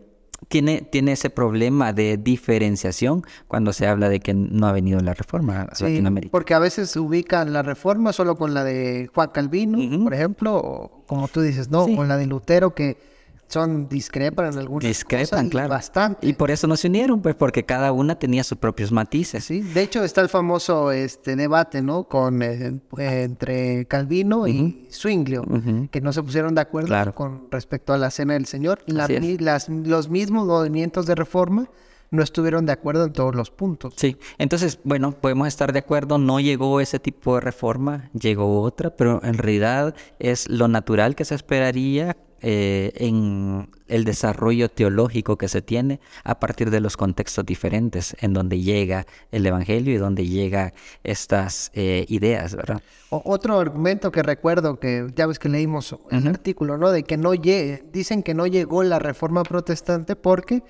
tiene, 0.47 0.81
tiene 0.81 1.13
ese 1.13 1.29
problema 1.29 1.93
de 1.93 2.17
diferenciación 2.17 3.23
cuando 3.47 3.73
se 3.73 3.87
habla 3.87 4.09
de 4.09 4.19
que 4.19 4.33
no 4.33 4.67
ha 4.67 4.71
venido 4.71 4.99
la 4.99 5.13
reforma 5.13 5.63
a 5.63 5.75
sí, 5.75 5.83
Latinoamérica. 5.83 6.31
Porque 6.31 6.53
a 6.53 6.59
veces 6.59 6.89
se 6.89 6.99
ubican 6.99 7.53
la 7.53 7.61
reforma 7.61 8.13
solo 8.13 8.35
con 8.35 8.53
la 8.53 8.63
de 8.63 9.09
Juan 9.13 9.29
Calvino, 9.33 10.03
por 10.03 10.13
ejemplo, 10.13 10.55
o 10.55 11.03
como 11.07 11.27
tú 11.27 11.41
dices, 11.41 11.69
no, 11.69 11.87
con 11.95 12.07
la 12.07 12.17
de 12.17 12.27
Lutero, 12.27 12.73
que 12.73 13.14
son 13.47 13.87
discrepan 13.87 14.53
en 14.53 14.59
algunas 14.59 14.87
discrepan, 14.87 15.49
claro. 15.49 15.69
bastante. 15.69 16.27
Y 16.27 16.33
por 16.33 16.51
eso 16.51 16.67
no 16.67 16.75
se 16.75 16.87
unieron, 16.87 17.21
pues 17.21 17.35
porque 17.35 17.63
cada 17.63 17.91
una 17.91 18.17
tenía 18.17 18.43
sus 18.43 18.57
propios 18.57 18.91
matices. 18.91 19.43
Sí, 19.43 19.61
de 19.61 19.81
hecho 19.83 20.03
está 20.03 20.21
el 20.21 20.29
famoso 20.29 20.91
este 20.91 21.35
debate, 21.35 21.81
¿no? 21.81 22.05
Con 22.05 22.41
eh, 22.41 22.79
entre 22.97 23.85
Calvino 23.85 24.47
y 24.47 24.87
Zwinglio, 24.91 25.43
que 25.91 26.01
no 26.01 26.11
se 26.13 26.23
pusieron 26.23 26.55
de 26.55 26.61
acuerdo 26.61 27.13
con 27.13 27.47
respecto 27.51 27.93
a 27.93 27.97
la 27.97 28.11
cena 28.11 28.33
del 28.33 28.45
Señor. 28.45 28.79
las, 28.87 29.69
los 29.69 30.09
mismos 30.09 30.45
movimientos 30.47 31.05
de 31.05 31.15
reforma 31.15 31.69
no 32.11 32.23
estuvieron 32.23 32.65
de 32.65 32.71
acuerdo 32.71 33.05
en 33.05 33.13
todos 33.13 33.35
los 33.35 33.51
puntos. 33.51 33.93
Sí, 33.97 34.17
entonces, 34.37 34.79
bueno, 34.83 35.11
podemos 35.11 35.47
estar 35.47 35.73
de 35.73 35.79
acuerdo, 35.79 36.17
no 36.17 36.39
llegó 36.39 36.79
ese 36.79 36.99
tipo 36.99 37.35
de 37.35 37.41
reforma, 37.41 38.09
llegó 38.13 38.61
otra, 38.61 38.95
pero 38.95 39.21
en 39.23 39.37
realidad 39.37 39.95
es 40.19 40.49
lo 40.49 40.67
natural 40.67 41.15
que 41.15 41.25
se 41.25 41.35
esperaría 41.35 42.15
eh, 42.47 42.91
en 42.97 43.67
el 43.87 44.03
desarrollo 44.03 44.69
teológico 44.69 45.35
que 45.35 45.47
se 45.47 45.63
tiene 45.63 45.99
a 46.23 46.39
partir 46.39 46.69
de 46.69 46.79
los 46.79 46.95
contextos 46.95 47.43
diferentes 47.43 48.15
en 48.19 48.33
donde 48.33 48.61
llega 48.61 49.07
el 49.31 49.47
Evangelio 49.47 49.95
y 49.95 49.97
donde 49.97 50.27
llega 50.27 50.71
estas 51.03 51.71
eh, 51.73 52.05
ideas, 52.07 52.55
¿verdad? 52.55 52.83
otro 53.09 53.59
argumento 53.59 54.11
que 54.11 54.21
recuerdo 54.21 54.79
que 54.79 55.07
ya 55.15 55.25
ves 55.25 55.39
que 55.39 55.49
leímos 55.49 55.95
el 56.11 56.27
artículo, 56.27 56.77
¿no? 56.77 56.91
De 56.91 57.01
que 57.01 57.17
no 57.17 57.31
dicen 57.31 58.21
que 58.21 58.35
no 58.35 58.45
llegó 58.45 58.83
la 58.83 58.99
reforma 58.99 59.41
protestante 59.41 60.15
porque 60.15 60.61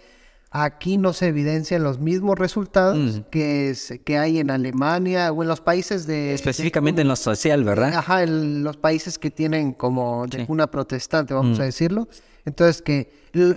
Aquí 0.57 0.97
no 0.97 1.11
se 1.11 1.27
evidencian 1.27 1.83
los 1.83 1.99
mismos 1.99 2.39
resultados 2.39 2.97
mm. 2.97 3.19
que, 3.29 3.75
que 4.05 4.17
hay 4.17 4.39
en 4.39 4.49
Alemania 4.49 5.29
o 5.33 5.43
en 5.43 5.49
los 5.49 5.59
países 5.59 6.07
de... 6.07 6.33
Específicamente 6.33 7.01
en 7.01 7.09
lo 7.09 7.17
social, 7.17 7.65
¿verdad? 7.65 7.93
Ajá, 7.93 8.23
en 8.23 8.63
los 8.63 8.77
países 8.77 9.19
que 9.19 9.29
tienen 9.29 9.73
como 9.73 10.27
de 10.27 10.45
una 10.47 10.67
protestante, 10.67 11.33
vamos 11.33 11.57
mm. 11.57 11.61
a 11.61 11.65
decirlo. 11.65 12.07
Entonces 12.45 12.81
que 12.81 13.09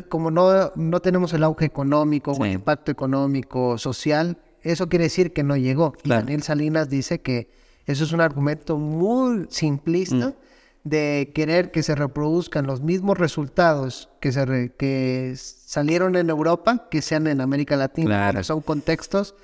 como 0.08 0.32
no, 0.32 0.72
no 0.74 1.00
tenemos 1.00 1.32
el 1.34 1.44
auge 1.44 1.66
económico 1.66 2.32
o 2.32 2.44
el 2.44 2.52
impacto 2.54 2.90
económico, 2.90 3.78
social, 3.78 4.36
eso 4.62 4.88
quiere 4.88 5.04
decir 5.04 5.32
que 5.32 5.44
no 5.44 5.56
llegó. 5.56 5.92
Daniel 6.02 6.42
Salinas 6.42 6.90
dice 6.90 7.20
que 7.20 7.48
eso 7.86 8.02
es 8.02 8.10
un 8.10 8.20
argumento 8.20 8.76
muy 8.76 9.46
simplista. 9.50 10.30
Mm 10.30 10.47
de 10.84 11.32
querer 11.34 11.70
que 11.70 11.82
se 11.82 11.94
reproduzcan 11.94 12.66
los 12.66 12.80
mismos 12.80 13.18
resultados 13.18 14.08
que, 14.20 14.32
se 14.32 14.72
que 14.78 15.34
salieron 15.36 16.16
en 16.16 16.30
Europa 16.30 16.88
que 16.90 17.02
sean 17.02 17.26
en 17.26 17.40
América 17.40 17.76
Latina. 17.76 18.42
Son 18.42 18.60
contextos 18.60 19.34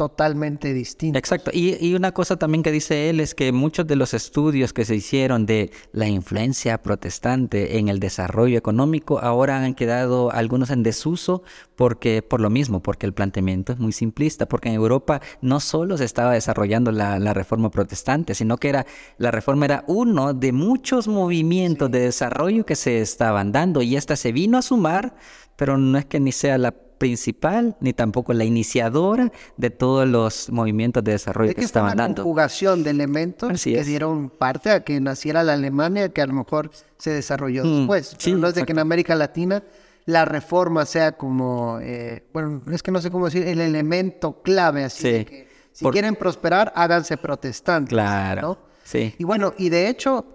totalmente 0.00 0.72
distinto. 0.72 1.18
Exacto. 1.18 1.50
Y, 1.52 1.92
una 1.92 2.12
cosa 2.12 2.38
también 2.38 2.62
que 2.62 2.72
dice 2.72 3.10
él 3.10 3.20
es 3.20 3.34
que 3.34 3.52
muchos 3.52 3.86
de 3.86 3.96
los 3.96 4.14
estudios 4.14 4.72
que 4.72 4.86
se 4.86 4.94
hicieron 4.94 5.44
de 5.44 5.72
la 5.92 6.08
influencia 6.08 6.80
protestante 6.80 7.76
en 7.76 7.88
el 7.90 8.00
desarrollo 8.00 8.56
económico 8.56 9.18
ahora 9.18 9.62
han 9.62 9.74
quedado 9.74 10.32
algunos 10.32 10.70
en 10.70 10.82
desuso 10.82 11.42
porque 11.76 12.22
por 12.22 12.40
lo 12.40 12.48
mismo, 12.48 12.82
porque 12.82 13.04
el 13.04 13.12
planteamiento 13.12 13.74
es 13.74 13.78
muy 13.78 13.92
simplista, 13.92 14.46
porque 14.46 14.70
en 14.70 14.76
Europa 14.76 15.20
no 15.42 15.60
solo 15.60 15.98
se 15.98 16.06
estaba 16.06 16.32
desarrollando 16.32 16.92
la, 16.92 17.34
reforma 17.34 17.70
protestante, 17.70 18.34
sino 18.34 18.56
que 18.56 18.70
era 18.70 18.86
la 19.18 19.30
reforma 19.30 19.66
era 19.66 19.84
uno 19.86 20.32
de 20.32 20.52
muchos 20.52 21.08
movimientos 21.08 21.90
de 21.90 22.00
desarrollo 22.00 22.64
que 22.64 22.74
se 22.74 23.02
estaban 23.02 23.52
dando 23.52 23.82
y 23.82 23.96
esta 23.96 24.16
se 24.16 24.32
vino 24.32 24.56
a 24.56 24.62
sumar, 24.62 25.14
pero 25.56 25.76
no 25.76 25.98
es 25.98 26.06
que 26.06 26.20
ni 26.20 26.32
sea 26.32 26.56
la 26.56 26.74
principal 27.00 27.76
ni 27.80 27.94
tampoco 27.94 28.34
la 28.34 28.44
iniciadora 28.44 29.32
de 29.56 29.70
todos 29.70 30.06
los 30.06 30.50
movimientos 30.50 31.02
de 31.02 31.12
desarrollo 31.12 31.54
que, 31.54 31.62
estaban 31.62 31.94
una 31.94 32.02
dando. 32.02 32.22
conjugación 32.22 32.84
de 32.84 32.90
elementos 32.90 33.64
que 33.64 33.82
dieron 33.84 34.28
parte 34.28 34.70
a 34.70 34.84
que 34.84 35.00
naciera 35.00 35.42
la 35.42 35.54
Alemania 35.54 36.10
que 36.10 36.20
a 36.20 36.26
lo 36.26 36.34
mejor 36.34 36.70
se 36.98 37.10
desarrolló 37.10 37.64
mm, 37.64 37.78
después. 37.78 38.16
no 38.28 38.48
es 38.48 38.54
de 38.54 38.66
que 38.66 38.72
en 38.72 38.80
América 38.80 39.14
Latina 39.14 39.62
la 40.04 40.26
reforma 40.26 40.84
sea 40.84 41.12
como, 41.12 41.78
eh, 41.80 42.22
bueno, 42.34 42.60
es 42.70 42.82
que 42.82 42.90
no 42.90 43.00
sé 43.00 43.10
cómo 43.10 43.24
decir, 43.24 43.48
el 43.48 43.62
elemento 43.62 44.42
clave 44.42 44.84
así 44.84 45.10
de 45.10 45.24
que 45.24 45.48
si 45.72 45.86
quieren 45.86 46.16
prosperar, 46.16 46.70
háganse 46.76 47.16
protestantes. 47.16 47.88
Claro. 47.88 48.58
Sí. 48.84 49.14
Y 49.16 49.24
bueno, 49.24 49.54
y 49.56 49.70
de 49.70 49.88
hecho, 49.88 50.26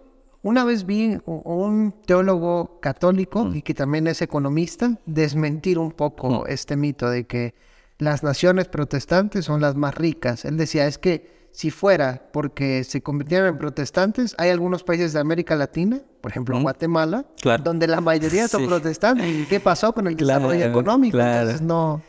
una 0.46 0.64
vez 0.64 0.86
vi 0.86 1.18
un 1.26 1.92
teólogo 2.06 2.80
católico 2.80 3.46
mm. 3.46 3.56
y 3.56 3.62
que 3.64 3.74
también 3.74 4.06
es 4.06 4.22
economista 4.22 5.00
desmentir 5.08 5.80
un 5.80 5.92
poco 5.92 6.30
mm. 6.30 6.44
este 6.50 6.78
mito 6.78 7.10
de 7.10 7.26
que 7.26 7.56
las 7.98 8.22
naciones 8.22 8.68
protestantes 8.68 9.46
son 9.46 9.60
las 9.60 9.76
más 9.76 9.96
ricas. 9.96 10.46
Él 10.46 10.56
decía, 10.56 10.86
es 10.86 11.00
que 11.00 11.48
si 11.52 11.72
fuera 11.72 12.30
porque 12.32 12.84
se 12.84 13.02
convirtieron 13.02 13.48
en 13.48 13.58
protestantes, 13.58 14.36
hay 14.38 14.52
algunos 14.52 14.84
países 14.84 15.14
de 15.14 15.20
América 15.20 15.56
Latina, 15.56 16.02
por 16.22 16.30
ejemplo 16.30 16.60
mm. 16.60 16.62
Guatemala, 16.62 17.26
donde 17.64 17.88
la 17.88 18.00
mayoría 18.00 18.48
son 18.48 18.68
protestantes. 18.68 19.48
¿Qué 19.48 19.60
pasó 19.60 19.94
con 19.94 20.06
el 20.06 20.16
desarrollo 20.16 20.64
económico? 20.64 21.20
Entonces 21.20 21.64
no 21.64 22.04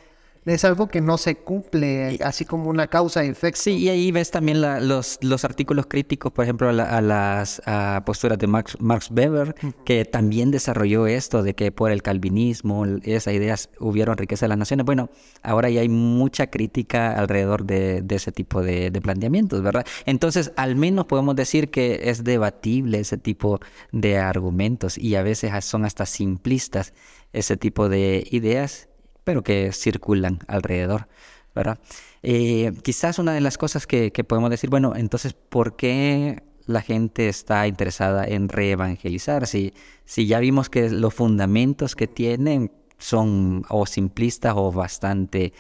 es 0.47 0.65
algo 0.65 0.89
que 0.89 1.01
no 1.01 1.19
se 1.19 1.37
cumple, 1.37 2.19
así 2.23 2.45
como 2.45 2.71
una 2.71 2.87
causa 2.87 3.25
y 3.25 3.29
efecto. 3.29 3.61
Sí, 3.61 3.79
y 3.79 3.89
ahí 3.89 4.13
ves 4.13 4.31
también 4.31 4.61
los, 4.89 5.19
los 5.21 5.45
artículos 5.45 5.87
críticos, 5.87 6.33
por 6.33 6.45
ejemplo, 6.45 6.69
a, 6.69 7.01
las 7.01 7.61
posturas 8.05 8.39
de 8.39 8.47
Max, 8.47 8.77
Marx 8.81 9.11
Weber, 9.11 9.55
que 9.85 10.05
también 10.05 10.51
desarrolló 10.51 11.07
esto 11.07 11.43
de 11.43 11.55
que 11.55 11.73
por 11.73 11.91
el 11.91 12.03
calvinismo, 12.03 12.87
esas 13.03 13.35
ideas 13.35 13.71
hubieron 13.81 14.17
riqueza 14.17 14.47
de 14.47 14.51
las 14.51 14.59
naciones. 14.59 14.87
Bueno, 14.87 15.11
ahora 15.43 15.69
ya 15.69 15.81
hay 15.81 15.89
mucha 15.89 16.49
crítica 16.49 17.19
alrededor 17.19 17.65
de, 17.65 18.05
ese 18.09 18.33
tipo 18.33 18.63
de, 18.63 18.91
de, 18.91 19.01
planteamientos, 19.01 19.63
¿verdad? 19.63 19.85
Entonces, 20.07 20.53
al 20.57 20.77
menos 20.77 21.07
podemos 21.07 21.35
decir 21.37 21.71
que 21.71 22.01
es 22.05 22.25
debatible 22.25 23.01
ese 23.01 23.19
tipo 23.19 23.61
de 23.93 24.19
argumentos 24.19 24.97
y 24.97 25.17
a 25.17 25.23
veces 25.23 25.53
son 25.65 25.85
hasta 25.85 26.07
simplistas 26.07 26.95
ese 27.33 27.57
tipo 27.57 27.89
de 27.89 28.27
ideas 28.31 28.89
pero 29.27 29.43
que 29.43 29.73
circulan 29.73 30.39
alrededor, 30.47 31.09
¿verdad? 31.53 31.81
Eh, 32.23 32.73
quizás 32.85 33.19
una 33.19 33.35
de 33.35 33.41
las 33.41 33.59
cosas 33.59 33.85
que, 33.85 34.13
podemos 34.23 34.51
decir, 34.51 34.71
bueno, 34.71 34.93
entonces, 34.95 35.33
¿por 35.33 35.75
qué 35.75 36.45
la 36.67 36.81
gente 36.81 37.29
está 37.29 37.67
interesada 37.67 38.25
en 38.25 38.49
reevangelizar? 38.49 39.49
Si, 39.49 39.75
si 40.05 40.29
ya 40.29 40.39
vimos 40.39 40.71
que 40.71 40.91
los 40.91 41.13
fundamentos 41.13 41.97
que 41.97 42.07
tienen 42.07 42.71
son 42.99 43.65
o 43.69 43.85
simplistas 43.85 44.55
o 44.57 44.71
bastante 44.71 45.53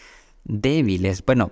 débiles. 0.45 1.25
Bueno, 1.27 1.51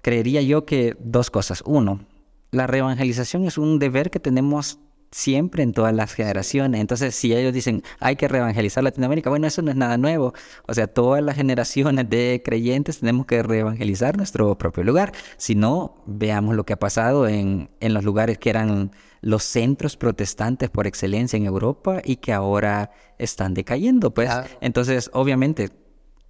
creería 0.00 0.40
yo 0.40 0.64
que 0.64 0.96
dos 0.98 1.30
cosas. 1.30 1.62
Uno, 1.66 2.06
la 2.52 2.66
reevangelización 2.68 3.44
es 3.44 3.58
un 3.58 3.78
deber 3.78 4.10
que 4.10 4.18
tenemos 4.18 4.78
siempre 5.10 5.62
en 5.62 5.72
todas 5.72 5.94
las 5.94 6.12
generaciones. 6.12 6.80
Entonces, 6.80 7.14
si 7.14 7.34
ellos 7.34 7.52
dicen, 7.52 7.82
hay 7.98 8.16
que 8.16 8.28
reevangelizar 8.28 8.84
Latinoamérica, 8.84 9.30
bueno, 9.30 9.46
eso 9.46 9.62
no 9.62 9.70
es 9.70 9.76
nada 9.76 9.98
nuevo. 9.98 10.34
O 10.66 10.74
sea, 10.74 10.86
todas 10.86 11.22
las 11.22 11.36
generaciones 11.36 12.08
de 12.08 12.42
creyentes 12.44 13.00
tenemos 13.00 13.26
que 13.26 13.42
reevangelizar 13.42 14.16
nuestro 14.16 14.56
propio 14.56 14.84
lugar. 14.84 15.12
Si 15.36 15.54
no, 15.54 16.02
veamos 16.06 16.54
lo 16.54 16.64
que 16.64 16.74
ha 16.74 16.78
pasado 16.78 17.26
en, 17.26 17.70
en 17.80 17.94
los 17.94 18.04
lugares 18.04 18.38
que 18.38 18.50
eran 18.50 18.92
los 19.20 19.42
centros 19.42 19.96
protestantes 19.96 20.70
por 20.70 20.86
excelencia 20.86 21.36
en 21.36 21.44
Europa 21.44 22.00
y 22.04 22.16
que 22.16 22.32
ahora 22.32 22.90
están 23.18 23.54
decayendo. 23.54 24.14
Pues, 24.14 24.30
entonces, 24.60 25.10
obviamente, 25.12 25.70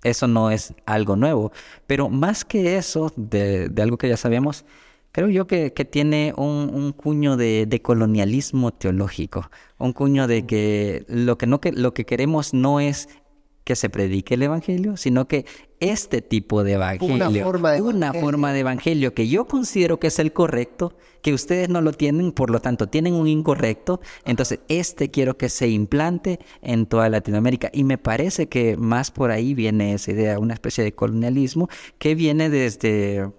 eso 0.03 0.27
no 0.27 0.51
es 0.51 0.75
algo 0.87 1.17
nuevo. 1.17 1.53
Pero 1.87 2.09
más 2.09 2.45
que 2.45 2.79
eso, 2.79 3.13
de, 3.17 3.69
de 3.69 3.83
algo 3.83 3.99
que 3.99 4.09
ya 4.09 4.17
sabemos, 4.17 4.65
creo 5.13 5.29
yo 5.29 5.47
que, 5.47 5.71
tiene 5.71 6.33
un, 6.37 6.93
cuño 6.93 7.37
de, 7.37 7.81
colonialismo 7.83 8.73
teológico, 8.73 9.51
un 9.79 9.93
cuño 9.93 10.27
de 10.27 10.47
que 10.47 11.05
lo 11.09 11.39
que, 11.39 11.47
no, 11.47 11.61
que 11.61 11.73
lo 11.73 11.95
que 11.95 12.05
queremos 12.05 12.55
no 12.55 12.81
es 12.81 13.09
que 13.65 13.77
se 13.77 13.91
predique 13.91 14.35
el 14.35 14.43
evangelio, 14.43 14.97
sino 14.97 15.29
que 15.29 15.45
este 15.81 16.23
tipo 16.23 16.65
de 16.65 16.73
evangelio, 16.73 17.15
una 17.15 17.45
forma 17.45 17.73
de, 17.73 17.83
una 17.83 18.07
evangelio. 18.07 18.21
Forma 18.21 18.53
de 18.53 18.61
evangelio 18.61 19.15
que 19.15 19.29
yo 19.29 19.47
considero 19.47 20.01
que 20.01 20.09
es 20.09 20.19
el 20.19 20.33
correcto, 20.33 20.95
que 21.23 21.33
ustedes 21.33 21.69
no 21.69 21.81
lo 21.81 21.93
tienen, 21.93 22.33
por 22.33 22.51
lo 22.51 22.61
tanto 22.61 22.89
tienen 22.89 23.15
un 23.15 23.29
incorrecto, 23.29 24.01
entonces 24.25 24.61
este 24.69 25.11
quiero 25.11 25.37
que 25.37 25.49
se 25.49 25.69
implante 25.69 26.41
en 26.63 26.87
toda 26.87 27.09
Latinoamérica 27.09 27.71
y 27.73 27.85
me 27.85 27.99
parece 27.99 28.49
que 28.49 28.77
más 28.77 29.11
por 29.11 29.31
ahí 29.31 29.55
viene 29.55 29.95
esa 29.95 30.11
idea, 30.11 30.39
una 30.39 30.55
especie 30.55 30.83
de 30.83 30.93
colonialismo 30.93 31.69
que 31.99 32.15
viene 32.15 32.51
desde 32.51 33.31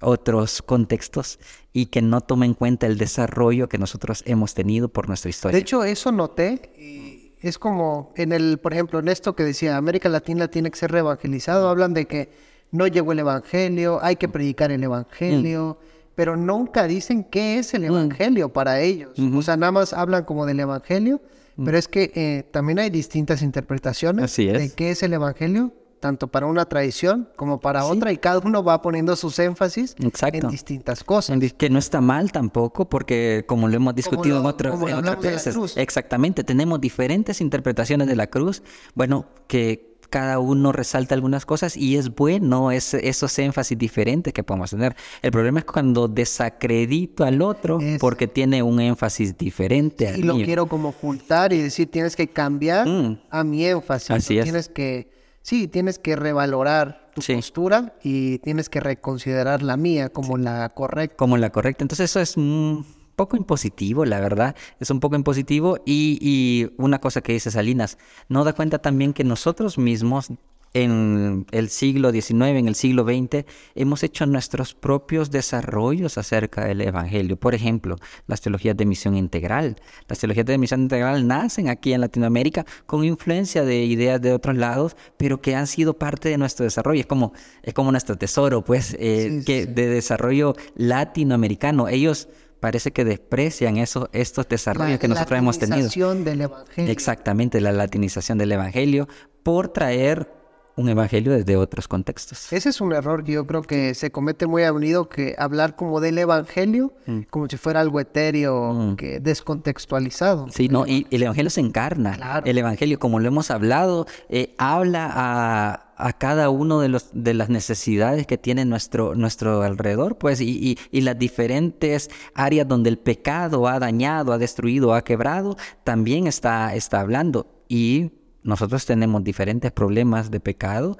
otros 0.00 0.62
contextos 0.62 1.38
y 1.72 1.86
que 1.86 2.02
no 2.02 2.20
toma 2.20 2.44
en 2.44 2.54
cuenta 2.54 2.86
el 2.86 2.98
desarrollo 2.98 3.68
que 3.68 3.78
nosotros 3.78 4.22
hemos 4.26 4.54
tenido 4.54 4.88
por 4.88 5.08
nuestra 5.08 5.30
historia. 5.30 5.54
De 5.54 5.60
hecho, 5.60 5.84
eso 5.84 6.12
noté. 6.12 6.72
Y 6.78 7.32
es 7.40 7.58
como 7.58 8.12
en 8.16 8.32
el, 8.32 8.58
por 8.58 8.72
ejemplo, 8.72 8.98
en 8.98 9.08
esto 9.08 9.34
que 9.34 9.44
decía 9.44 9.76
América 9.76 10.08
Latina 10.08 10.48
tiene 10.48 10.70
que 10.70 10.78
ser 10.78 10.90
reevangelizado, 10.90 11.68
hablan 11.68 11.94
de 11.94 12.06
que 12.06 12.30
no 12.70 12.86
llegó 12.86 13.12
el 13.12 13.20
evangelio, 13.20 13.98
hay 14.02 14.16
que 14.16 14.28
predicar 14.28 14.70
el 14.70 14.82
evangelio, 14.82 15.78
mm. 15.80 16.12
pero 16.14 16.36
nunca 16.36 16.86
dicen 16.86 17.24
qué 17.24 17.58
es 17.58 17.74
el 17.74 17.82
mm. 17.82 17.86
evangelio 17.86 18.52
para 18.52 18.80
ellos. 18.80 19.18
O 19.18 19.42
sea, 19.42 19.56
nada 19.56 19.72
más 19.72 19.92
hablan 19.92 20.24
como 20.24 20.46
del 20.46 20.60
evangelio, 20.60 21.22
mm. 21.56 21.64
pero 21.64 21.78
es 21.78 21.88
que 21.88 22.12
eh, 22.14 22.44
también 22.50 22.78
hay 22.78 22.90
distintas 22.90 23.42
interpretaciones 23.42 24.36
de 24.36 24.72
qué 24.74 24.90
es 24.90 25.02
el 25.02 25.14
evangelio 25.14 25.72
tanto 26.00 26.28
para 26.28 26.46
una 26.46 26.64
tradición 26.66 27.28
como 27.36 27.60
para 27.60 27.84
otra, 27.84 28.12
y 28.12 28.18
cada 28.18 28.38
uno 28.38 28.62
va 28.62 28.80
poniendo 28.82 29.16
sus 29.16 29.38
énfasis 29.38 29.96
en 29.98 30.48
distintas 30.48 31.04
cosas. 31.04 31.38
Que 31.56 31.70
no 31.70 31.78
está 31.78 32.00
mal 32.00 32.32
tampoco, 32.32 32.88
porque 32.88 33.44
como 33.46 33.68
lo 33.68 33.76
hemos 33.76 33.94
discutido 33.94 34.38
en, 34.38 34.46
otras 34.46 35.20
veces, 35.20 35.76
exactamente, 35.76 36.44
tenemos 36.44 36.80
diferentes 36.80 37.40
interpretaciones 37.40 38.06
de 38.06 38.16
la 38.16 38.28
cruz, 38.28 38.62
bueno, 38.94 39.26
que 39.46 39.88
cada 40.10 40.38
uno 40.38 40.72
resalta 40.72 41.14
algunas 41.14 41.44
cosas 41.44 41.76
y 41.76 41.96
es 41.96 42.14
bueno 42.14 42.70
esos 42.70 43.38
énfasis 43.38 43.76
diferentes 43.76 44.32
que 44.32 44.42
podemos 44.42 44.70
tener. 44.70 44.96
El 45.22 45.30
problema 45.30 45.60
es 45.60 45.64
cuando 45.66 46.08
desacredito 46.08 47.24
al 47.24 47.42
otro 47.42 47.78
porque 48.00 48.26
tiene 48.26 48.62
un 48.62 48.80
énfasis 48.80 49.36
diferente. 49.36 50.14
y 50.16 50.22
lo 50.22 50.36
quiero 50.36 50.66
como 50.66 50.90
ocultar 50.90 51.52
y 51.52 51.60
decir, 51.60 51.90
tienes 51.90 52.16
que 52.16 52.28
cambiar 52.28 52.88
mm. 52.88 53.20
a 53.30 53.44
mi 53.44 53.66
énfasis. 53.66 54.10
Así 54.10 54.38
es. 54.38 54.44
Tienes 54.44 54.68
que 54.68 55.17
sí, 55.48 55.66
tienes 55.66 55.98
que 55.98 56.14
revalorar 56.14 57.10
tu 57.14 57.22
postura 57.22 57.94
y 58.02 58.38
tienes 58.40 58.68
que 58.68 58.80
reconsiderar 58.80 59.62
la 59.62 59.78
mía 59.78 60.10
como 60.10 60.36
la 60.36 60.68
correcta. 60.68 61.16
Como 61.16 61.38
la 61.38 61.48
correcta. 61.48 61.84
Entonces 61.84 62.10
eso 62.10 62.20
es 62.20 62.36
un 62.36 62.84
poco 63.16 63.38
impositivo, 63.38 64.04
la 64.04 64.20
verdad. 64.20 64.54
Es 64.78 64.90
un 64.90 65.00
poco 65.00 65.16
impositivo 65.16 65.78
y, 65.86 66.18
y 66.20 66.70
una 66.76 67.00
cosa 67.00 67.22
que 67.22 67.32
dice 67.32 67.50
Salinas, 67.50 67.96
no 68.28 68.44
da 68.44 68.52
cuenta 68.52 68.78
también 68.78 69.14
que 69.14 69.24
nosotros 69.24 69.78
mismos 69.78 70.28
en 70.74 71.46
el 71.50 71.68
siglo 71.68 72.10
XIX, 72.10 72.32
en 72.32 72.68
el 72.68 72.74
siglo 72.74 73.04
XX, 73.04 73.44
hemos 73.74 74.02
hecho 74.02 74.26
nuestros 74.26 74.74
propios 74.74 75.30
desarrollos 75.30 76.18
acerca 76.18 76.64
del 76.64 76.80
Evangelio. 76.80 77.36
Por 77.36 77.54
ejemplo, 77.54 77.96
las 78.26 78.40
teologías 78.40 78.76
de 78.76 78.86
misión 78.86 79.16
integral. 79.16 79.76
Las 80.08 80.18
teologías 80.18 80.46
de 80.46 80.58
misión 80.58 80.82
integral 80.82 81.26
nacen 81.26 81.68
aquí 81.68 81.92
en 81.92 82.00
Latinoamérica 82.00 82.66
con 82.86 83.04
influencia 83.04 83.64
de 83.64 83.84
ideas 83.84 84.20
de 84.20 84.32
otros 84.32 84.56
lados, 84.56 84.96
pero 85.16 85.40
que 85.40 85.54
han 85.54 85.66
sido 85.66 85.98
parte 85.98 86.28
de 86.28 86.38
nuestro 86.38 86.64
desarrollo. 86.64 87.00
Es 87.00 87.06
como, 87.06 87.32
es 87.62 87.74
como 87.74 87.90
nuestro 87.90 88.16
tesoro, 88.16 88.62
pues, 88.64 88.96
eh, 88.98 89.42
que 89.46 89.66
de 89.66 89.86
desarrollo 89.86 90.54
latinoamericano. 90.76 91.88
Ellos 91.88 92.28
parece 92.60 92.92
que 92.92 93.04
desprecian 93.04 93.76
eso, 93.76 94.08
estos 94.12 94.48
desarrollos 94.48 94.98
que 94.98 95.08
nosotros 95.08 95.38
hemos 95.38 95.58
tenido. 95.58 95.76
La 95.76 95.82
latinización 95.84 96.24
del 96.24 96.40
Evangelio. 96.42 96.92
Exactamente, 96.92 97.60
la 97.60 97.72
latinización 97.72 98.38
del 98.38 98.52
Evangelio 98.52 99.08
por 99.42 99.68
traer 99.68 100.37
un 100.78 100.88
evangelio 100.88 101.32
desde 101.32 101.56
otros 101.56 101.88
contextos. 101.88 102.52
Ese 102.52 102.68
es 102.68 102.80
un 102.80 102.92
error 102.92 103.24
que 103.24 103.32
yo 103.32 103.46
creo 103.46 103.62
que 103.62 103.94
se 103.94 104.12
comete 104.12 104.46
muy 104.46 104.62
a 104.62 104.72
unido, 104.72 105.08
que 105.08 105.34
hablar 105.36 105.74
como 105.74 106.00
del 106.00 106.16
evangelio, 106.18 106.92
mm. 107.06 107.22
como 107.30 107.48
si 107.48 107.56
fuera 107.56 107.80
algo 107.80 107.98
etéreo, 107.98 108.72
mm. 108.72 108.96
que 108.96 109.18
descontextualizado. 109.18 110.46
Sí, 110.50 110.68
no, 110.68 110.86
y, 110.86 111.06
el 111.10 111.24
evangelio 111.24 111.50
se 111.50 111.60
encarna. 111.60 112.42
El 112.44 112.58
evangelio, 112.58 113.00
como 113.00 113.18
lo 113.18 113.26
hemos 113.26 113.50
hablado, 113.50 114.06
eh, 114.28 114.54
habla 114.56 115.10
a, 115.12 115.84
cada 116.18 116.48
uno 116.48 116.78
de, 116.78 116.88
los, 116.88 117.08
de 117.12 117.34
las 117.34 117.48
necesidades 117.48 118.24
que 118.28 118.38
tiene 118.38 118.64
nuestro, 118.64 119.16
nuestro 119.16 119.62
alrededor, 119.62 120.16
pues, 120.16 120.40
y, 120.40 120.78
y, 120.92 121.00
las 121.00 121.18
diferentes 121.18 122.08
áreas 122.34 122.68
donde 122.68 122.88
el 122.88 122.98
pecado 122.98 123.66
ha 123.66 123.80
dañado, 123.80 124.32
ha 124.32 124.38
destruido, 124.38 124.94
ha 124.94 125.02
quebrado, 125.02 125.56
también 125.82 126.28
está, 126.28 126.76
está 126.76 127.00
hablando. 127.00 127.48
Y 127.68 128.12
nosotros 128.42 128.86
tenemos 128.86 129.24
diferentes 129.24 129.72
problemas 129.72 130.30
de 130.30 130.40
pecado 130.40 130.98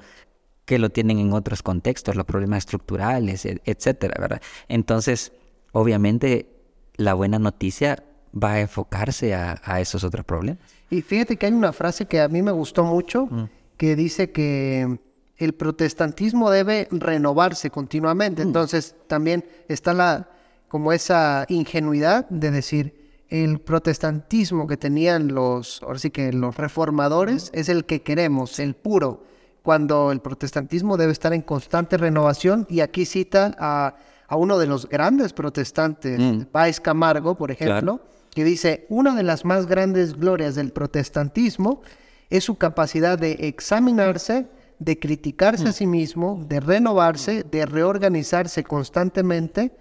que 0.65 0.77
lo 0.77 0.89
tienen 0.89 1.17
en 1.17 1.33
otros 1.33 1.63
contextos, 1.63 2.15
los 2.15 2.25
problemas 2.25 2.59
estructurales, 2.59 3.45
e, 3.45 3.61
etcétera, 3.65 4.15
¿verdad? 4.19 4.41
Entonces, 4.67 5.31
obviamente, 5.71 6.47
la 6.95 7.15
buena 7.15 7.39
noticia 7.39 8.03
va 8.31 8.53
a 8.53 8.61
enfocarse 8.61 9.33
a, 9.33 9.81
esos 9.81 10.03
otros 10.03 10.25
problemas. 10.25 10.61
Y 10.91 11.01
fíjate 11.01 11.37
que 11.37 11.47
hay 11.47 11.53
una 11.53 11.73
frase 11.73 12.05
que 12.05 12.21
a 12.21 12.27
mí 12.27 12.43
me 12.43 12.51
gustó 12.51 12.83
mucho, 12.83 13.25
mm. 13.25 13.49
que 13.77 13.95
dice 13.95 14.31
que 14.31 14.99
el 15.37 15.53
protestantismo 15.53 16.51
debe 16.51 16.87
renovarse 16.91 17.71
continuamente. 17.71 18.43
Mm. 18.43 18.47
Entonces, 18.47 18.95
también 19.07 19.45
está 19.67 19.93
la 19.93 20.29
como 20.67 20.93
esa 20.93 21.45
ingenuidad 21.49 22.29
de 22.29 22.51
decir, 22.51 22.98
el 23.29 23.59
protestantismo 23.59 24.67
que 24.67 24.77
tenían 24.77 25.27
los, 25.33 25.81
ahora 25.83 25.99
sí 25.99 26.09
que 26.09 26.33
los 26.33 26.57
reformadores 26.57 27.51
es 27.53 27.69
el 27.69 27.85
que 27.85 28.01
queremos, 28.01 28.59
el 28.59 28.75
puro, 28.75 29.23
cuando 29.61 30.11
el 30.11 30.19
protestantismo 30.19 30.97
debe 30.97 31.11
estar 31.11 31.33
en 31.33 31.41
constante 31.41 31.97
renovación 31.97 32.65
y 32.69 32.79
aquí 32.79 33.05
cita 33.05 33.55
a, 33.59 33.95
uno 34.31 34.57
de 34.57 34.67
los 34.67 34.87
grandes 34.87 35.33
protestantes, 35.33 36.19
mm. 36.19 36.41
Camargo, 36.81 37.35
por 37.35 37.51
ejemplo, 37.51 37.99
que 38.33 38.43
dice, 38.43 38.85
una 38.89 39.15
de 39.15 39.23
las 39.23 39.43
más 39.43 39.65
grandes 39.65 40.13
glorias 40.13 40.55
del 40.55 40.71
protestantismo 40.71 41.81
es 42.29 42.43
su 42.43 42.55
capacidad 42.55 43.17
de 43.17 43.31
examinarse, 43.47 44.47
de 44.77 44.99
criticarse 44.99 45.65
a 45.65 45.69
mm. 45.69 45.73
sí 45.73 45.87
mismo, 45.87 46.45
de 46.47 46.59
renovarse, 46.59 47.43
de 47.43 47.65
reorganizarse 47.65 48.63
constantemente, 48.63 49.71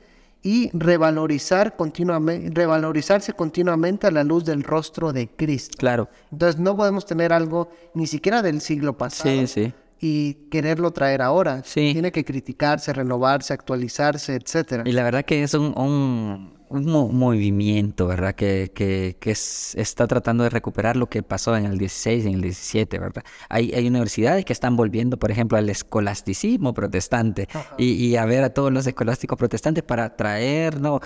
y 0.43 0.71
revalorizar 0.73 1.77
continuamente, 1.77 2.51
revalorizarse 2.55 3.33
continuamente 3.33 4.07
a 4.07 4.11
la 4.11 4.25
luz 4.25 4.45
del 4.45 4.63
rostro 4.63 5.13
de 5.13 5.29
Cristo. 5.29 5.77
Claro. 5.79 6.09
Entonces 6.31 6.61
no 6.61 6.77
podemos 6.77 7.07
tener 7.07 7.33
algo 7.33 7.71
ni 7.95 8.07
siquiera 8.07 8.43
del 8.43 8.61
siglo 8.61 8.97
pasado. 8.97 9.31
Y 10.01 10.35
quererlo 10.51 10.93
traer 10.93 11.23
ahora. 11.23 11.63
Sí. 11.65 11.91
Tiene 11.93 12.13
que 12.13 12.25
criticarse, 12.25 12.93
renovarse, 12.93 13.53
actualizarse, 13.53 14.35
etcétera. 14.35 14.85
Y 14.87 14.93
la 14.93 15.03
verdad 15.03 15.25
que 15.25 15.43
es 15.43 15.55
un, 15.55 15.75
un, 15.77 16.55
un 16.69 16.85
mo- 16.87 17.09
movimiento, 17.09 18.07
¿verdad? 18.07 18.35
Que, 18.35 18.71
que, 18.75 19.17
que 19.21 19.31
es- 19.33 19.75
está 19.77 20.07
tratando 20.07 20.45
de 20.45 20.51
recuperar 20.51 20.97
lo 20.97 21.09
que 21.09 21.23
pasó 21.23 21.57
en 21.57 21.67
el 21.67 21.79
16 21.79 22.25
y 22.25 22.29
en 22.29 22.35
el 22.35 22.41
17, 22.43 22.99
¿verdad? 22.99 23.25
Hay, 23.49 23.73
hay 23.73 23.87
universidades 23.89 24.45
que 24.45 24.53
están 24.53 24.77
volviendo, 24.77 25.19
por 25.19 25.31
ejemplo, 25.31 25.59
al 25.59 25.69
escolasticismo 25.69 26.75
protestante 26.75 27.49
y, 27.77 27.93
y 27.93 28.17
a 28.17 28.25
ver 28.25 28.45
a 28.45 28.51
todos 28.55 28.73
los 28.73 28.87
escolásticos 28.87 29.39
protestantes 29.39 29.83
para 29.83 30.17
traer 30.17 30.81
¿no? 30.81 31.01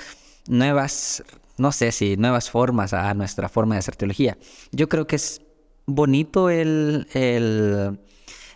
nuevas, 0.49 1.23
no 1.59 1.73
sé 1.73 1.93
si 1.93 2.17
nuevas 2.17 2.51
formas 2.51 2.93
a 2.93 3.13
nuestra 3.15 3.49
forma 3.49 3.75
de 3.75 3.81
hacer 3.81 3.97
teología. 3.97 4.37
Yo 4.73 4.89
creo 4.89 5.07
que 5.07 5.17
es 5.17 5.41
bonito 5.87 6.51
el, 6.51 7.07
el 7.15 7.99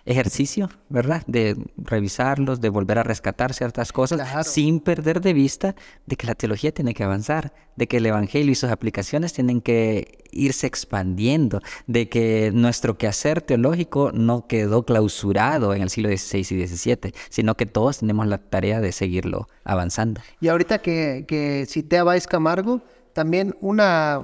ejercicio, 0.07 0.71
¿verdad? 0.89 1.23
De 1.27 1.57
revisarlos, 1.77 2.61
de 2.61 2.69
volver 2.69 2.99
a 2.99 3.03
rescatar 3.03 3.53
ciertas 3.53 3.93
cosas 3.93 4.21
Claro. 4.21 4.45
sin 4.45 4.81
perder 4.81 5.21
de 5.21 5.33
vista 5.33 5.75
de 6.07 6.17
que 6.17 6.27
la 6.27 6.35
teología 6.35 6.73
tiene 6.73 6.95
que 6.95 7.05
avanzar, 7.05 7.53
de 7.77 7.87
que 7.89 7.99
el 7.99 8.07
Evangelio 8.07 8.53
y 8.53 8.55
sus 8.55 8.71
aplicaciones 8.71 9.33
tienen 9.33 9.61
que 9.61 10.25
irse 10.31 10.67
expandiendo, 10.67 11.61
de 11.87 12.09
que 12.09 12.51
nuestro 12.55 12.97
quehacer 12.97 13.43
teológico 13.43 14.13
no 14.13 14.47
quedó 14.47 14.85
clausurado 14.85 15.75
en 15.75 15.83
el 15.83 15.91
siglo 15.91 16.09
XVI 16.09 16.39
y 16.39 16.67
XVII, 16.67 17.13
sino 17.29 17.57
que 17.57 17.67
todos 17.67 17.99
tenemos 17.99 18.27
la 18.27 18.39
tarea 18.39 18.81
de 18.81 18.93
seguirlo 18.93 19.49
avanzando. 19.65 20.21
Y 20.41 20.49
ahorita 20.49 20.79
que, 20.79 21.25
que 21.27 21.67
cité 21.69 21.99
a 21.99 22.05
Vais 22.05 22.27
Camargo, 22.27 22.83
también 23.13 23.57
una 23.61 24.23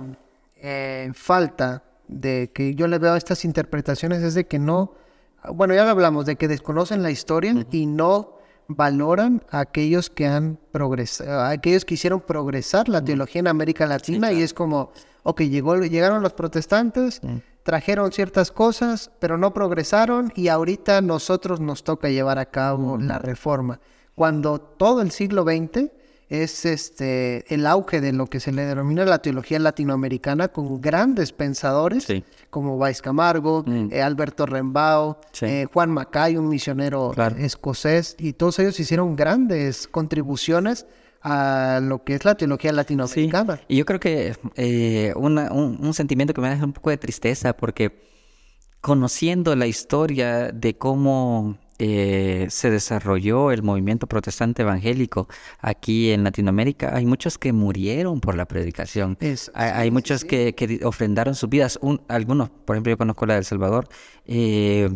eh, 0.57 1.11
falta 1.14 1.83
de 2.07 2.51
que 2.55 2.75
yo 2.75 2.87
le 2.87 2.99
veo 2.99 3.14
a 3.14 3.18
estas 3.18 3.45
interpretaciones 3.45 4.23
es 4.23 4.35
de 4.35 4.47
que 4.47 4.59
no, 4.59 4.95
bueno, 5.50 5.74
ya 5.74 5.88
hablamos, 5.88 6.26
de 6.26 6.37
que 6.37 6.48
desconocen 6.48 7.02
la 7.02 7.11
historia 7.11 7.55
y 7.70 7.87
no 7.87 8.38
valoran 8.68 9.42
a 9.50 9.61
aquellos 9.61 10.11
que 10.11 10.26
han 10.26 10.59
progresado, 10.70 11.40
a 11.40 11.50
aquellos 11.50 11.85
que 11.85 11.94
hicieron 11.94 12.20
progresar 12.20 12.88
la 12.88 13.05
teología 13.05 13.40
en 13.40 13.48
América 13.48 13.87
Latina 13.87 14.33
y 14.33 14.42
es 14.42 14.55
como, 14.55 14.92
ok, 15.22 15.42
llegó, 15.42 15.76
llegaron 15.76 16.22
los 16.22 16.33
protestantes, 16.33 17.20
trajeron 17.62 18.12
ciertas 18.12 18.50
cosas, 18.50 19.11
pero 19.18 19.37
no 19.37 19.52
progresaron 19.52 20.33
y 20.35 20.48
ahorita 20.48 21.00
nosotros 21.00 21.61
nos 21.61 21.85
toca 21.85 22.09
llevar 22.09 22.38
a 22.38 22.46
cabo 22.46 22.98
la 22.98 23.18
reforma. 23.18 23.81
Cuando 24.14 24.61
todo 24.61 25.02
el 25.02 25.11
siglo 25.11 25.42
XX 25.42 25.90
es 26.33 26.64
este 26.64 27.45
el 27.55 27.66
auge 27.66 28.01
de 28.01 28.12
lo 28.12 28.27
que 28.27 28.40
se 28.40 28.53
le 28.53 28.64
denomina 28.64 29.05
la 29.05 29.18
teología 29.18 29.59
latinoamericana 29.59 30.49
con 30.49 30.81
grandes 30.81 31.33
pensadores 31.33 32.05
Sí. 32.05 32.25
como 32.49 32.79
Vais 32.79 33.03
Camargo, 33.03 33.64
eh, 33.90 34.01
Alberto 34.01 34.47
Rembao, 34.47 35.21
Sí. 35.33 35.45
eh, 35.47 35.66
Juan 35.73 35.90
Macay, 35.90 36.37
un 36.38 36.49
misionero 36.49 37.11
Claro. 37.14 37.37
escocés, 37.37 38.16
y 38.18 38.33
todos 38.33 38.59
ellos 38.61 38.81
hicieron 38.81 39.14
grandes 39.14 39.87
contribuciones 39.88 40.87
a 41.23 41.81
lo 41.83 42.03
que 42.03 42.14
es 42.14 42.25
la 42.25 42.35
teología 42.35 42.71
Sí, 42.71 42.77
latinoamericana. 42.77 43.61
y 43.68 43.77
yo 43.77 43.85
creo 43.85 44.01
que 44.01 44.35
eh, 44.57 45.12
una- 45.16 45.53
un, 45.53 45.79
un 45.85 45.95
sentimiento 45.95 46.33
que 46.35 46.40
me 46.40 46.49
da 46.57 46.64
un 46.64 46.73
poco 46.73 46.90
de 46.90 46.97
tristeza 46.97 47.53
porque 47.57 48.11
conociendo 48.81 49.55
la 49.55 49.66
historia 49.66 50.51
de 50.51 50.77
cómo 50.77 51.59
eh, 51.79 52.47
se 52.51 52.71
desarrolló 52.71 53.51
el 53.51 53.63
movimiento 53.63 54.07
protestante 54.07 54.63
evangélico 54.63 55.29
aquí 55.61 56.11
en 56.13 56.25
Latinoamérica, 56.25 56.95
hay 56.95 57.07
muchos 57.07 57.39
que 57.39 57.53
murieron 57.53 58.21
por 58.21 58.35
la 58.37 58.47
predicación. 58.47 59.17
Hay 59.21 59.37
sí, 59.37 59.51
hay 59.55 59.89
sí, 59.89 59.91
muchos 59.91 60.21
sí. 60.23 60.27
que, 60.27 60.55
que 60.55 60.81
ofrendaron 60.85 61.35
sus 61.35 61.49
vidas. 61.49 61.79
Un- 61.83 62.03
algunos, 62.09 62.51
por 62.51 62.77
ejemplo, 62.77 62.91
yo 62.93 62.99
conozco 62.99 63.27
la 63.27 63.35
de 63.35 63.39
El 63.41 63.45
Salvador, 63.45 63.89
eh, 64.27 64.89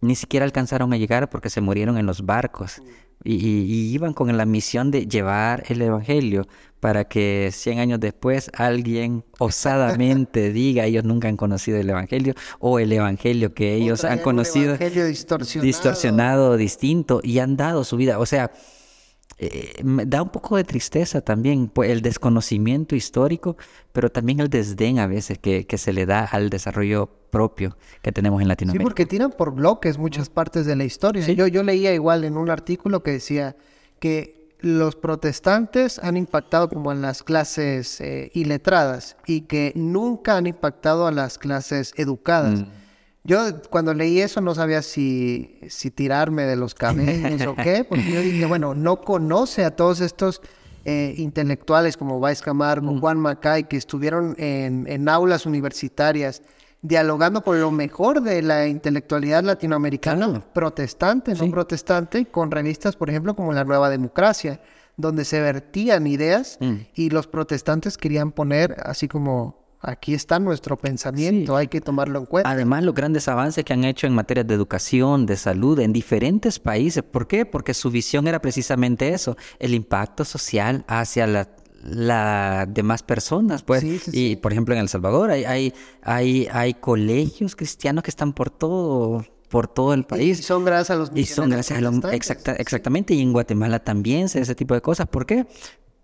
ni 0.00 0.14
siquiera 0.14 0.44
alcanzaron 0.46 0.92
a 0.92 0.96
llegar 0.96 1.28
porque 1.28 1.50
se 1.50 1.60
murieron 1.60 1.98
en 1.98 2.06
los 2.06 2.24
barcos. 2.24 2.80
Y, 3.22 3.34
y- 3.34 3.62
y 3.70 3.92
iban 3.94 4.14
con 4.14 4.34
la 4.36 4.46
misión 4.46 4.90
de 4.90 5.06
llevar 5.06 5.64
el 5.68 5.82
Evangelio 5.82 6.46
para 6.80 7.04
que 7.04 7.50
100 7.52 7.78
años 7.78 8.00
después 8.00 8.50
alguien 8.54 9.24
osadamente 9.38 10.52
diga 10.52 10.86
ellos 10.86 11.04
nunca 11.04 11.28
han 11.28 11.36
conocido 11.36 11.78
el 11.78 11.90
Evangelio 11.90 12.34
o 12.58 12.78
el 12.78 12.90
Evangelio 12.92 13.52
que 13.52 13.74
ellos 13.74 14.04
han 14.04 14.18
conocido 14.20 14.76
distorsionado, 15.62 16.56
distinto 16.56 17.20
y 17.22 17.38
han 17.40 17.56
dado 17.56 17.84
su 17.84 17.96
vida. 17.96 18.18
O 18.18 18.24
sea, 18.26 18.50
eh, 19.38 19.82
me 19.82 20.04
da 20.06 20.22
un 20.22 20.28
poco 20.28 20.56
de 20.56 20.64
tristeza 20.64 21.20
también 21.20 21.68
pues, 21.68 21.90
el 21.90 22.02
desconocimiento 22.02 22.94
histórico, 22.94 23.56
pero 23.92 24.10
también 24.10 24.40
el 24.40 24.48
desdén 24.50 24.98
a 24.98 25.06
veces 25.06 25.38
que, 25.38 25.66
que 25.66 25.78
se 25.78 25.92
le 25.92 26.04
da 26.06 26.24
al 26.24 26.50
desarrollo 26.50 27.08
propio 27.30 27.76
que 28.02 28.12
tenemos 28.12 28.40
en 28.40 28.46
Sí, 28.46 28.48
Latinoamérica. 28.48 28.84
porque 28.84 29.06
tiran 29.06 29.30
por 29.30 29.54
bloques 29.54 29.96
muchas 29.98 30.28
partes 30.28 30.66
de 30.66 30.76
la 30.76 30.84
historia. 30.84 31.26
Yo, 31.32 31.46
yo 31.46 31.62
leía 31.62 31.94
igual 31.94 32.24
en 32.24 32.36
un 32.36 32.50
artículo 32.50 33.02
que 33.02 33.12
decía 33.12 33.56
que 33.98 34.40
los 34.60 34.94
protestantes 34.96 35.98
han 36.00 36.16
impactado 36.18 36.68
como 36.68 36.92
en 36.92 37.00
las 37.00 37.22
clases 37.22 37.98
eh, 38.02 38.30
iletradas 38.34 39.16
y 39.26 39.42
que 39.42 39.72
nunca 39.74 40.36
han 40.36 40.46
impactado 40.46 41.06
a 41.06 41.12
las 41.12 41.38
clases 41.38 41.94
educadas. 41.96 42.64
Yo 43.24 43.60
cuando 43.68 43.92
leí 43.92 44.20
eso 44.20 44.40
no 44.40 44.54
sabía 44.54 44.80
si, 44.82 45.58
si 45.68 45.90
tirarme 45.90 46.44
de 46.44 46.56
los 46.56 46.74
cabellos 46.74 47.42
o 47.46 47.54
qué, 47.54 47.84
porque 47.84 48.10
yo 48.10 48.22
dije, 48.22 48.46
bueno, 48.46 48.74
no 48.74 49.02
conoce 49.02 49.64
a 49.64 49.76
todos 49.76 50.00
estos 50.00 50.40
eh, 50.86 51.14
intelectuales 51.18 51.98
como 51.98 52.18
Vais 52.20 52.40
Camargo, 52.40 52.98
Juan 52.98 53.18
Macay, 53.18 53.64
que 53.64 53.76
estuvieron 53.76 54.34
en, 54.38 54.86
en 54.88 55.08
aulas 55.10 55.44
universitarias 55.44 56.40
dialogando 56.80 57.42
con 57.44 57.60
lo 57.60 57.70
mejor 57.70 58.22
de 58.22 58.40
la 58.40 58.66
intelectualidad 58.66 59.44
latinoamericana, 59.44 60.26
Claro. 60.26 60.44
protestante, 60.54 61.32
no 61.34 61.44
Sí. 61.44 61.50
protestante, 61.50 62.24
con 62.24 62.50
revistas, 62.50 62.96
por 62.96 63.10
ejemplo, 63.10 63.36
como 63.36 63.52
La 63.52 63.64
Nueva 63.64 63.90
Democracia, 63.90 64.62
donde 64.96 65.26
se 65.26 65.40
vertían 65.42 66.06
ideas 66.06 66.56
Mm. 66.58 66.76
y 66.94 67.10
los 67.10 67.26
protestantes 67.26 67.98
querían 67.98 68.32
poner 68.32 68.76
así 68.82 69.08
como, 69.08 69.58
aquí 69.80 70.14
está 70.14 70.38
nuestro 70.38 70.76
pensamiento, 70.76 71.56
hay 71.56 71.68
que 71.68 71.80
tomarlo 71.80 72.18
en 72.18 72.26
cuenta. 72.26 72.50
Además, 72.50 72.84
los 72.84 72.94
grandes 72.94 73.28
avances 73.28 73.64
que 73.64 73.72
han 73.72 73.84
hecho 73.84 74.06
en 74.06 74.14
materia 74.14 74.44
de 74.44 74.54
educación, 74.54 75.26
de 75.26 75.36
salud, 75.36 75.78
en 75.80 75.92
diferentes 75.92 76.58
países. 76.58 77.02
¿Por 77.02 77.26
qué? 77.26 77.46
Porque 77.46 77.74
su 77.74 77.90
visión 77.90 78.26
era 78.28 78.40
precisamente 78.42 79.08
eso, 79.14 79.36
el 79.58 79.74
impacto 79.74 80.24
social 80.24 80.84
hacia 80.86 81.26
la, 81.26 81.48
la 81.82 82.66
demás 82.68 83.02
personas. 83.02 83.62
Pues. 83.62 83.80
Sí, 83.80 83.98
sí, 83.98 84.10
y, 84.32 84.36
por 84.36 84.52
ejemplo, 84.52 84.74
en 84.74 84.80
El 84.80 84.88
Salvador 84.88 85.30
hay, 85.30 85.44
hay, 85.44 85.72
hay, 86.02 86.46
hay 86.52 86.74
colegios 86.74 87.56
cristianos 87.56 88.04
que 88.04 88.10
están 88.10 88.32
por 88.34 88.50
todo, 88.50 89.24
por 89.48 89.66
todo 89.66 89.94
el 89.94 90.00
Y 90.00 90.04
país. 90.04 90.44
son 90.44 90.64
gracias 90.64 90.90
a 90.90 90.96
los 90.98 91.10
Y 91.14 91.24
son 91.24 91.48
gracias 91.50 91.78
a 91.78 91.80
lo 91.80 91.90
protestantes. 91.90 92.20
exacta- 92.30 92.56
exactamente. 92.60 93.14
Y 93.14 93.22
en 93.22 93.32
Guatemala 93.32 93.78
también 93.78 94.28
se 94.28 94.40
ese 94.40 94.54
tipo 94.54 94.74
de 94.74 94.82
cosas. 94.82 95.06
¿Por 95.08 95.24
qué? 95.24 95.46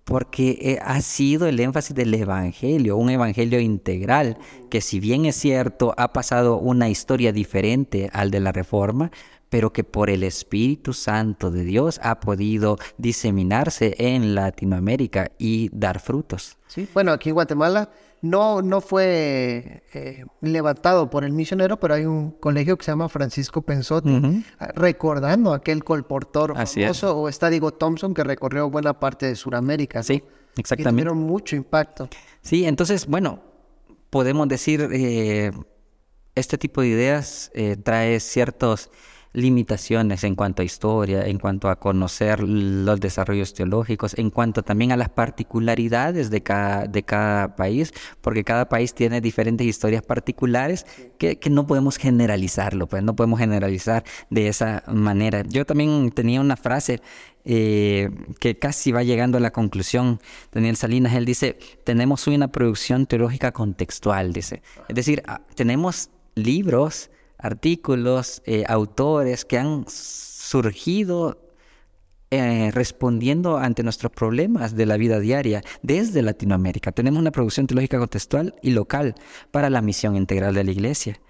Porque 0.07 0.59
eh, 0.63 0.79
ha 0.83 1.01
sido 1.03 1.47
el 1.47 1.61
énfasis 1.61 1.95
del 1.95 2.15
evangelio, 2.15 2.97
un 2.97 3.11
evangelio 3.11 3.61
integral, 3.61 4.39
que 4.71 4.81
si 4.81 5.01
bien 5.01 5.27
es 5.27 5.37
cierto, 5.37 5.95
ha 5.99 6.13
pasado 6.13 6.59
una 6.59 6.89
historia 6.89 7.33
diferente 7.33 8.09
al 8.13 8.31
de 8.31 8.41
la 8.41 8.53
reforma, 8.53 9.11
pero 9.51 9.73
que 9.73 9.85
por 9.85 10.09
el 10.09 10.23
Espíritu 10.23 10.93
Santo 10.93 11.51
de 11.51 11.65
Dios 11.65 12.01
ha 12.03 12.21
podido 12.21 12.79
diseminarse 12.99 13.95
en 13.99 14.35
Latinoamérica 14.35 15.33
y 15.39 15.71
dar 15.73 16.01
frutos. 16.01 16.57
Sí, 16.69 16.89
Bueno, 16.95 17.13
aquí 17.13 17.31
en 17.31 17.35
Guatemala 17.35 17.91
no, 18.23 18.63
no 18.63 18.81
fue 18.81 19.83
eh, 19.93 20.25
levantado 20.41 21.11
por 21.11 21.25
el 21.25 21.33
misionero, 21.33 21.79
pero 21.79 21.95
hay 21.95 22.05
un 22.05 22.31
colegio 22.33 22.77
que 22.77 22.85
se 22.85 22.91
llama 22.93 23.09
Francisco 23.09 23.65
ah, 23.69 24.69
recordando 24.75 25.53
aquel 25.53 25.85
colportor 25.85 26.55
Así 26.57 26.83
es. 26.83 26.87
famoso, 26.87 27.19
o 27.19 27.29
está 27.29 27.51
Diego 27.51 27.73
Thompson, 27.73 28.15
que 28.15 28.25
recorrió 28.25 28.71
buena 28.71 28.99
parte 28.99 29.27
de 29.27 29.37
Sudamérica. 29.37 30.03
Sí, 30.03 30.23
Y 30.57 30.61
exactamente. 30.61 30.91
tuvieron 31.03 31.19
mucho 31.19 31.57
impacto. 31.57 32.09
Sí, 32.43 32.65
entonces, 32.65 33.07
bueno, 33.07 33.43
podemos 34.11 34.49
decir, 34.49 34.89
eh, 34.93 35.53
este 36.35 36.59
tipo 36.59 36.81
de 36.81 36.89
ideas 36.89 37.51
eh, 37.55 37.77
trae 37.77 38.21
ciertas 38.21 38.91
limitaciones 39.37 40.25
en 40.25 40.35
cuanto 40.35 40.63
a 40.63 40.65
historia, 40.65 41.27
en 41.27 41.39
cuanto 41.39 41.69
a 41.69 41.77
conocer 41.77 42.43
los 42.43 42.99
desarrollos 42.99 43.53
teológicos, 43.53 44.15
en 44.19 44.31
cuanto 44.31 44.63
también 44.63 44.93
a 44.93 44.97
las 44.97 45.11
particularidades 45.11 46.31
de 46.31 46.43
cada, 46.43 46.87
de 46.87 47.03
cada 47.03 47.55
país, 47.55 47.93
porque 48.23 48.45
cada 48.45 48.69
país 48.69 48.95
tiene 48.95 49.21
diferentes 49.21 49.67
historias 49.67 50.03
particulares 50.03 50.87
que, 51.19 51.39
que 51.39 51.51
no 51.51 51.67
podemos 51.67 51.99
generalizarlo, 51.99 52.87
pues 52.87 53.03
no 53.03 53.15
podemos 53.15 53.39
generalizar 53.39 54.05
de 54.31 54.49
esa 54.49 54.83
manera. 54.89 55.43
Yo 55.43 55.67
también 55.67 56.11
tenía 56.13 56.41
una 56.41 56.57
frase 56.57 57.03
eh, 57.45 58.11
que 58.41 58.59
casi 58.59 58.91
va 58.91 59.05
llegando 59.05 59.39
a 59.39 59.41
la 59.41 59.53
conclusión. 59.53 60.19
Daniel 60.51 60.77
Salinas, 60.77 61.15
él 61.15 61.25
dice, 61.25 61.59
tenemos 61.85 62.27
una 62.27 62.49
producción 62.49 63.07
teológica 63.07 63.53
contextual, 63.53 64.33
dice. 64.33 64.63
Es 64.89 64.97
decir, 64.97 65.23
ah, 65.29 65.43
tenemos 65.55 66.11
libros, 66.35 67.11
artículos, 67.39 68.43
eh, 68.47 68.65
autores 68.69 69.45
que 69.45 69.59
han 69.59 69.85
surgido 69.89 71.47
eh, 72.33 72.71
respondiendo 72.73 73.57
ante 73.57 73.85
nuestros 73.85 74.11
problemas 74.11 74.75
de 74.75 74.85
la 74.85 74.97
vida 74.97 75.21
diaria 75.21 75.63
desde 75.83 76.23
Latinoamérica. 76.23 76.91
Tenemos 76.91 77.21
una 77.21 77.31
producción 77.31 77.69
teológica 77.69 77.99
contextual 77.99 78.55
y 78.63 78.71
local 78.71 79.15
para 79.53 79.71
la 79.71 79.81
misión 79.81 80.17
integral 80.17 80.55
de 80.55 80.65
la 80.65 80.73
Iglesia. 80.73 81.21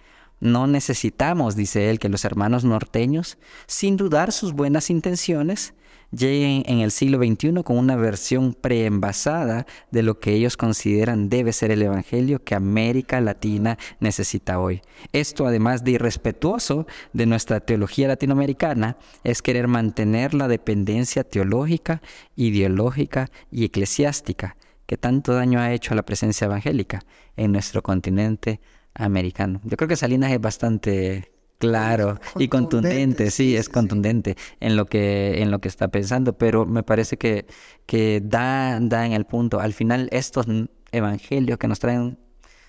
No 0.40 0.66
necesitamos, 0.66 1.54
dice 1.54 1.90
él, 1.90 1.98
que 1.98 2.08
los 2.08 2.24
hermanos 2.24 2.64
norteños, 2.64 3.36
sin 3.66 3.96
dudar 3.98 4.32
sus 4.32 4.52
buenas 4.52 4.88
intenciones, 4.88 5.74
lleguen 6.10 6.62
en 6.66 6.80
el 6.80 6.90
siglo 6.90 7.18
XXI 7.18 7.62
con 7.64 7.78
una 7.78 7.96
versión 7.96 8.54
preenvasada 8.54 9.66
de 9.90 10.02
lo 10.02 10.18
que 10.18 10.32
ellos 10.32 10.56
consideran 10.56 11.28
debe 11.28 11.52
ser 11.52 11.70
el 11.70 11.82
Evangelio 11.82 12.42
que 12.42 12.54
América 12.54 13.20
Latina 13.20 13.78
necesita 14.00 14.58
hoy. 14.58 14.82
Esto, 15.12 15.46
además 15.46 15.84
de 15.84 15.92
irrespetuoso 15.92 16.86
de 17.12 17.26
nuestra 17.26 17.60
teología 17.60 18.08
latinoamericana, 18.08 18.96
es 19.24 19.42
querer 19.42 19.68
mantener 19.68 20.34
la 20.34 20.48
dependencia 20.48 21.24
teológica, 21.24 22.02
ideológica 22.34 23.30
y 23.50 23.64
eclesiástica 23.64 24.56
que 24.86 24.96
tanto 24.96 25.34
daño 25.34 25.60
ha 25.60 25.72
hecho 25.72 25.92
a 25.92 25.96
la 25.96 26.04
presencia 26.04 26.46
evangélica 26.46 27.02
en 27.36 27.52
nuestro 27.52 27.82
continente 27.82 28.60
americano. 28.94 29.60
Yo 29.64 29.76
creo 29.76 29.88
que 29.88 29.96
Salinas 29.96 30.32
es 30.32 30.40
bastante 30.40 31.35
claro 31.58 32.18
y 32.36 32.48
contundente, 32.48 33.30
sí, 33.30 33.56
es 33.56 33.68
contundente 33.68 34.36
en 34.60 34.76
lo 34.76 34.86
que 34.86 35.42
en 35.42 35.50
lo 35.50 35.60
que 35.60 35.68
está 35.68 35.88
pensando, 35.88 36.36
pero 36.36 36.66
me 36.66 36.82
parece 36.82 37.16
que, 37.16 37.46
que 37.86 38.20
da, 38.22 38.78
da 38.80 39.06
en 39.06 39.12
el 39.12 39.24
punto. 39.24 39.60
Al 39.60 39.72
final 39.72 40.08
estos 40.12 40.46
evangelios 40.92 41.58
que 41.58 41.68
nos 41.68 41.78
traen 41.78 42.18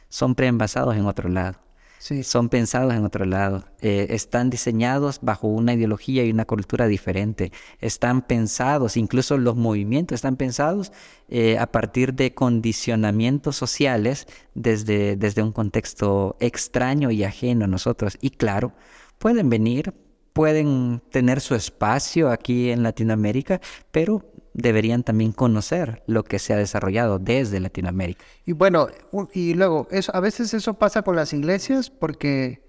son 0.10 0.36
preenvasados 0.36 0.96
en 0.96 1.06
otro 1.06 1.30
lado 1.30 1.67
son 2.00 2.50
pensados 2.50 2.94
en 2.94 3.04
otro 3.04 3.26
lado, 3.26 3.66
eh, 3.82 4.08
están 4.12 4.50
diseñados 4.50 5.20
bajo 5.22 5.48
una 5.48 5.74
ideología 5.74 6.24
y 6.24 6.32
una 6.32 6.46
cultura 6.46 6.88
diferente, 6.88 7.52
están 7.80 8.22
pensados, 8.22 8.98
incluso 8.98 9.38
los 9.38 9.56
movimientos 9.56 10.16
están 10.16 10.38
pensados 10.38 10.92
eh, 11.28 11.58
a 11.58 11.68
partir 11.72 12.14
de 12.14 12.34
condicionamientos 12.34 13.56
sociales 13.56 14.28
desde, 14.54 15.16
desde 15.16 15.44
un 15.44 15.52
contexto 15.52 16.38
extraño 16.40 17.12
y 17.12 17.24
ajeno 17.24 17.66
a 17.66 17.68
nosotros. 17.68 18.18
Y 18.22 18.30
claro, 18.30 18.74
pueden 19.18 19.50
venir, 19.50 19.94
pueden 20.34 21.02
tener 21.10 21.42
su 21.42 21.56
espacio 21.56 22.30
aquí 22.30 22.70
en 22.70 22.84
Latinoamérica, 22.84 23.60
pero 23.92 24.24
deberían 24.58 25.04
también 25.04 25.32
conocer 25.32 26.04
lo 26.08 26.24
que 26.24 26.40
se 26.40 26.52
ha 26.52 26.58
desarrollado 26.58 27.20
desde 27.20 27.60
Latinoamérica. 27.60 28.26
Y 28.44 28.54
bueno, 28.54 28.88
y 29.32 29.54
luego, 29.54 29.88
eso, 29.92 30.14
a 30.16 30.20
veces 30.20 30.54
eso 30.54 30.74
pasa 30.74 31.04
con 31.04 31.16
las 31.16 31.32
iglesias 31.32 31.92
porque, 31.92 32.64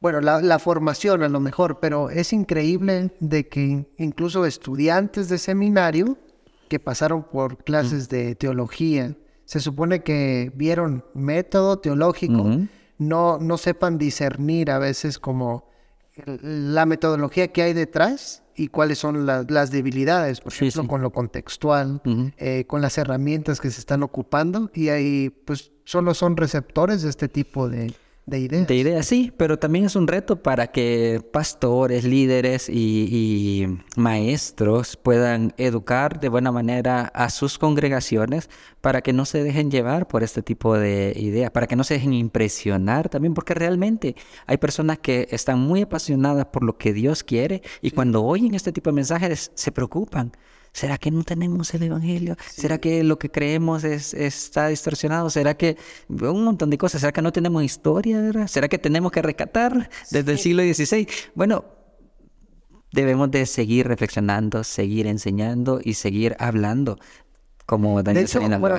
bueno, 0.00 0.20
la, 0.20 0.58
formación 0.58 1.22
a 1.22 1.30
lo 1.30 1.40
mejor, 1.40 1.80
pero 1.80 2.10
es 2.10 2.34
increíble 2.34 3.10
de 3.20 3.48
que 3.48 3.86
incluso 3.96 4.44
estudiantes 4.44 5.30
de 5.30 5.38
seminario 5.38 6.18
que 6.68 6.78
pasaron 6.78 7.24
por 7.24 7.64
clases 7.64 8.10
de 8.10 8.34
teología, 8.34 9.16
se 9.46 9.60
supone 9.60 10.02
que 10.02 10.52
vieron 10.54 11.04
método 11.14 11.78
teológico, 11.78 12.50
no, 12.98 13.38
no 13.38 13.56
sepan 13.56 13.96
discernir 13.96 14.70
a 14.70 14.78
veces 14.78 15.18
como 15.18 15.70
la 16.26 16.84
metodología 16.84 17.48
que 17.48 17.62
hay 17.62 17.72
detrás 17.72 18.41
y 18.56 18.68
cuáles 18.68 18.98
son 18.98 19.26
las 19.26 19.70
debilidades, 19.70 20.40
por 20.40 20.52
ejemplo, 20.52 20.86
con 20.86 21.02
lo 21.02 21.10
contextual, 21.10 22.00
eh, 22.36 22.64
con 22.66 22.80
las 22.82 22.98
herramientas 22.98 23.60
que 23.60 23.70
se 23.70 23.80
están 23.80 24.02
ocupando 24.02 24.70
y 24.74 24.88
ahí 24.88 25.30
pues 25.44 25.72
solo 25.84 26.14
son 26.14 26.36
receptores 26.36 27.02
de 27.02 27.10
este 27.10 27.28
tipo 27.28 27.68
de, 27.68 27.94
de 28.24 28.38
ideas. 28.38 28.66
De 28.68 28.76
ideas, 28.76 29.06
sí, 29.06 29.32
pero 29.36 29.58
también 29.58 29.86
es 29.86 29.96
un 29.96 30.06
reto 30.06 30.42
para 30.42 30.68
que 30.68 31.20
pastores, 31.32 32.04
líderes 32.04 32.68
y, 32.68 33.66
maestros 33.96 34.96
puedan 34.96 35.52
educar 35.56 36.20
de 36.20 36.28
buena 36.28 36.52
manera 36.52 37.10
a 37.14 37.30
sus 37.30 37.58
congregaciones 37.58 38.48
para 38.80 39.02
que 39.02 39.12
no 39.12 39.24
se 39.24 39.42
dejen 39.42 39.70
llevar 39.70 40.06
por 40.06 40.22
este 40.22 40.42
tipo 40.42 40.78
de 40.78 41.12
ideas, 41.16 41.50
para 41.50 41.66
que 41.66 41.76
no 41.76 41.84
se 41.84 41.94
dejen 41.94 42.12
impresionar 42.12 43.08
también, 43.08 43.34
porque 43.34 43.54
realmente 43.54 44.14
hay 44.46 44.56
personas 44.56 44.98
que 44.98 45.28
están 45.30 45.58
muy 45.58 45.82
apasionadas 45.82 46.46
por 46.46 46.62
lo 46.62 46.78
que 46.78 46.92
Dios 46.92 47.24
quiere 47.24 47.62
y 47.80 47.90
cuando 47.90 48.24
oyen 48.24 48.54
este 48.54 48.72
tipo 48.72 48.90
de 48.90 48.94
mensajes 48.94 49.50
se 49.54 49.72
preocupan. 49.72 50.32
¿Será 50.72 50.96
que 50.96 51.10
no 51.10 51.22
tenemos 51.22 51.72
el 51.74 51.82
Evangelio? 51.82 52.36
¿Será 52.50 52.78
que 52.78 53.04
lo 53.04 53.18
que 53.18 53.30
creemos 53.30 53.84
es, 53.84 54.14
está 54.14 54.68
distorsionado? 54.68 55.28
¿Será 55.28 55.54
que 55.54 55.76
un 56.08 56.44
montón 56.44 56.70
de 56.70 56.78
cosas? 56.78 57.02
¿Será 57.02 57.12
que 57.12 57.20
no 57.20 57.32
tenemos 57.32 57.62
historia? 57.62 58.20
¿verdad? 58.20 58.46
¿Será 58.46 58.68
que 58.68 58.78
tenemos 58.78 59.12
que 59.12 59.20
rescatar 59.20 59.90
desde 60.10 60.32
el 60.32 60.38
siglo 60.38 60.62
XVI? 60.62 61.06
Bueno, 61.34 61.64
debemos 62.92 63.30
de 63.30 63.44
seguir 63.44 63.86
reflexionando, 63.86 64.64
seguir 64.64 65.06
enseñando 65.06 65.80
y 65.82 65.94
seguir 65.94 66.36
hablando 66.38 66.98
como 67.66 68.02
Daniel 68.02 68.26
de 68.26 68.58
bueno, 68.58 68.76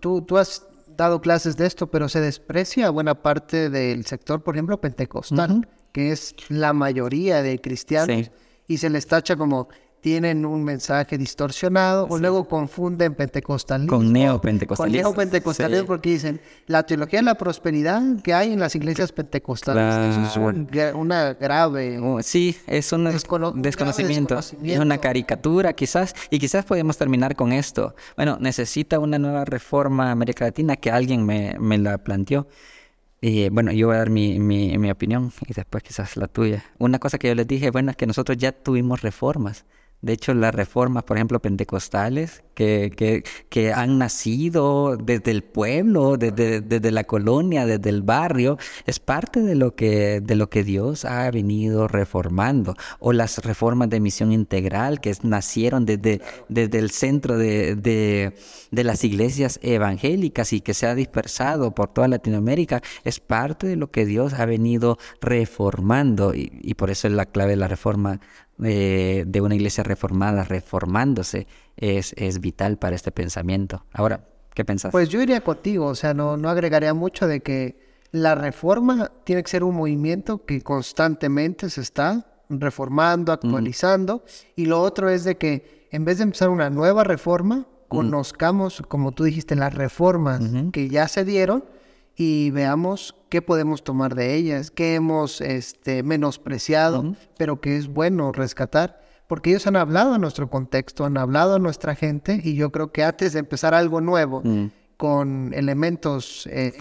tú, 0.00 0.22
tú 0.22 0.38
has 0.38 0.66
dado 0.96 1.20
clases 1.20 1.56
de 1.56 1.66
esto, 1.66 1.86
pero 1.90 2.08
se 2.08 2.20
desprecia 2.20 2.90
buena 2.90 3.22
parte 3.22 3.70
del 3.70 4.04
sector, 4.06 4.42
por 4.42 4.54
ejemplo, 4.54 4.80
pentecostal, 4.80 5.68
que 5.92 6.12
es 6.12 6.34
la 6.48 6.72
mayoría 6.72 7.42
de 7.42 7.60
cristianos, 7.60 8.30
y 8.66 8.78
se 8.78 8.90
les 8.90 9.06
tacha 9.06 9.36
como 9.36 9.68
tienen 10.04 10.44
un 10.44 10.62
mensaje 10.62 11.16
distorsionado 11.16 12.06
o 12.10 12.18
luego 12.18 12.46
confunden 12.46 13.14
pentecostalismo 13.14 13.96
con 13.96 14.12
neopentecostalismo. 14.12 15.02
Con 15.02 15.16
neopentecostalismo 15.16 15.86
porque 15.86 16.10
dicen 16.10 16.42
la 16.66 16.82
teología 16.82 17.20
de 17.20 17.24
la 17.24 17.36
prosperidad 17.36 18.02
que 18.22 18.34
hay 18.34 18.52
en 18.52 18.60
las 18.60 18.74
iglesias 18.74 19.12
pentecostales. 19.12 20.28
Eso 20.28 20.50
es 20.50 20.94
una 20.94 21.32
grave. 21.32 21.98
Oh, 22.00 22.20
sí, 22.22 22.54
es 22.66 22.92
un 22.92 23.04
desconocimiento. 23.62 24.38
Es 24.38 24.78
una 24.78 24.98
caricatura 24.98 25.72
quizás 25.72 26.14
y 26.28 26.38
quizás 26.38 26.66
podemos 26.66 26.98
terminar 26.98 27.34
con 27.34 27.54
esto. 27.54 27.94
Bueno, 28.14 28.36
necesita 28.38 28.98
una 28.98 29.18
nueva 29.18 29.46
reforma 29.46 30.10
América 30.10 30.44
Latina 30.44 30.76
que 30.76 30.90
alguien 30.90 31.24
me, 31.24 31.56
me 31.58 31.78
la 31.78 31.96
planteó. 31.96 32.46
Y 33.22 33.48
bueno, 33.48 33.72
yo 33.72 33.86
voy 33.86 33.96
a 33.96 34.00
dar 34.00 34.10
mi, 34.10 34.38
mi, 34.38 34.76
mi, 34.76 34.90
opinión 34.90 35.32
y 35.46 35.54
después 35.54 35.82
quizás 35.82 36.18
la 36.18 36.28
tuya. 36.28 36.62
Una 36.76 36.98
cosa 36.98 37.16
que 37.16 37.28
yo 37.28 37.34
les 37.34 37.46
dije, 37.46 37.70
bueno, 37.70 37.90
es 37.90 37.96
que 37.96 38.06
nosotros 38.06 38.36
ya 38.36 38.52
tuvimos 38.52 39.00
reformas. 39.00 39.64
De 40.04 40.12
hecho, 40.12 40.34
las 40.34 40.54
reformas, 40.54 41.04
por 41.04 41.16
ejemplo, 41.16 41.40
pentecostales, 41.40 42.44
que, 42.54 42.92
que, 42.96 43.24
que 43.48 43.72
han 43.72 43.98
nacido 43.98 44.96
desde 44.96 45.30
el 45.30 45.42
pueblo, 45.42 46.18
desde, 46.18 46.60
desde, 46.60 46.90
la 46.90 47.04
colonia, 47.04 47.66
desde 47.66 47.88
el 47.88 48.02
barrio, 48.02 48.58
es 48.86 49.00
parte 49.00 49.40
de 49.40 49.54
lo, 49.54 49.74
que, 49.74 50.20
de 50.20 50.34
lo 50.36 50.50
que 50.50 50.62
Dios 50.62 51.06
ha 51.06 51.30
venido 51.30 51.88
reformando. 51.88 52.74
O 52.98 53.14
las 53.14 53.38
reformas 53.38 53.88
de 53.90 54.00
misión 54.00 54.30
integral 54.30 55.00
que 55.00 55.14
nacieron 55.22 55.86
desde, 55.86 56.20
desde 56.50 56.78
el 56.78 56.90
centro 56.90 57.38
de, 57.38 57.74
de, 57.74 58.34
de 58.70 58.84
las 58.84 59.04
iglesias 59.04 59.58
evangélicas 59.62 60.52
y 60.52 60.60
que 60.60 60.74
se 60.74 60.86
ha 60.86 60.94
dispersado 60.94 61.74
por 61.74 61.88
toda 61.88 62.08
Latinoamérica, 62.08 62.82
es 63.04 63.20
parte 63.20 63.66
de 63.66 63.76
lo 63.76 63.90
que 63.90 64.04
Dios 64.04 64.34
ha 64.34 64.44
venido 64.44 64.98
reformando. 65.20 66.34
Y, 66.34 66.52
y 66.62 66.74
por 66.74 66.90
eso 66.90 67.08
es 67.08 67.14
la 67.14 67.24
clave 67.26 67.52
de 67.52 67.56
la 67.56 67.68
reforma 67.68 68.20
de 68.58 69.40
una 69.42 69.54
iglesia 69.54 69.84
reformada, 69.84 70.44
reformándose, 70.44 71.46
es, 71.76 72.14
es 72.16 72.40
vital 72.40 72.78
para 72.78 72.96
este 72.96 73.10
pensamiento. 73.10 73.84
Ahora, 73.92 74.26
¿qué 74.54 74.64
pensás? 74.64 74.92
Pues 74.92 75.08
yo 75.08 75.20
iría 75.20 75.40
contigo, 75.42 75.86
o 75.86 75.94
sea, 75.94 76.14
no, 76.14 76.36
no 76.36 76.48
agregaría 76.48 76.94
mucho 76.94 77.26
de 77.26 77.40
que 77.40 77.78
la 78.12 78.36
reforma 78.36 79.10
tiene 79.24 79.42
que 79.42 79.50
ser 79.50 79.64
un 79.64 79.74
movimiento 79.74 80.44
que 80.44 80.62
constantemente 80.62 81.68
se 81.68 81.80
está 81.80 82.26
reformando, 82.48 83.32
actualizando, 83.32 84.24
y 84.54 84.66
lo 84.66 84.80
otro 84.80 85.08
es 85.08 85.24
de 85.24 85.36
que 85.36 85.88
en 85.90 86.04
vez 86.04 86.18
de 86.18 86.24
empezar 86.24 86.48
una 86.48 86.70
nueva 86.70 87.02
reforma, 87.02 87.66
conozcamos, 87.88 88.82
como 88.88 89.12
tú 89.12 89.24
dijiste, 89.24 89.56
las 89.56 89.74
reformas 89.74 90.42
que 90.72 90.88
ya 90.88 91.08
se 91.08 91.24
dieron 91.24 91.64
y 92.16 92.50
veamos 92.50 93.16
qué 93.28 93.42
podemos 93.42 93.82
tomar 93.82 94.14
de 94.14 94.34
ellas, 94.34 94.70
qué 94.70 94.94
hemos 94.94 95.40
este, 95.40 96.02
menospreciado, 96.02 97.14
pero 97.36 97.60
que 97.60 97.76
es 97.76 97.88
bueno 97.88 98.32
rescatar, 98.32 99.02
porque 99.26 99.50
ellos 99.50 99.66
han 99.66 99.76
hablado 99.76 100.14
a 100.14 100.18
nuestro 100.18 100.48
contexto, 100.48 101.04
han 101.04 101.16
hablado 101.16 101.56
a 101.56 101.58
nuestra 101.58 101.94
gente, 101.94 102.40
y 102.42 102.54
yo 102.54 102.70
creo 102.70 102.92
que 102.92 103.02
antes 103.02 103.32
de 103.32 103.40
empezar 103.40 103.74
algo 103.74 104.00
nuevo, 104.00 104.42
mm. 104.44 104.70
con 104.96 105.52
elementos 105.54 106.46
eh, 106.46 106.72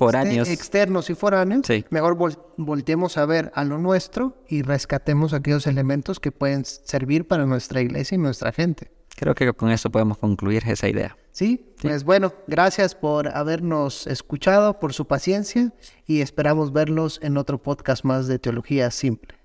externos 0.46 1.10
y 1.10 1.15
foráneos, 1.15 1.67
mejor 1.89 2.17
volteemos 2.58 3.17
a 3.17 3.26
ver 3.26 3.52
a 3.56 3.63
lo 3.63 3.80
nuestro 3.80 4.38
y 4.48 4.62
rescatemos 4.62 5.34
aquellos 5.34 5.65
elementos 5.65 6.19
que 6.19 6.32
pueden 6.32 6.65
servir 6.65 7.28
para 7.28 7.48
nuestra 7.48 7.82
iglesia 7.82 8.15
y 8.15 8.19
nuestra 8.19 8.52
gente. 8.52 8.91
Creo 9.15 9.36
que 9.36 9.54
con 9.54 9.69
eso 9.71 9.89
podemos 9.89 10.17
concluir 10.17 10.63
esa 10.67 10.88
idea. 10.88 11.15
Sí, 11.32 11.73
pues 11.82 12.04
bueno, 12.04 12.34
gracias 12.47 12.95
por 12.95 13.28
habernos 13.28 14.08
escuchado, 14.08 14.80
por 14.80 14.93
su 14.93 15.08
paciencia 15.08 15.73
y 16.06 16.21
esperamos 16.21 16.73
verlos 16.73 17.19
en 17.23 17.38
otro 17.38 17.62
podcast 17.62 18.04
más 18.04 18.28
de 18.28 18.39
Teología 18.39 18.91
Simple. 18.91 19.38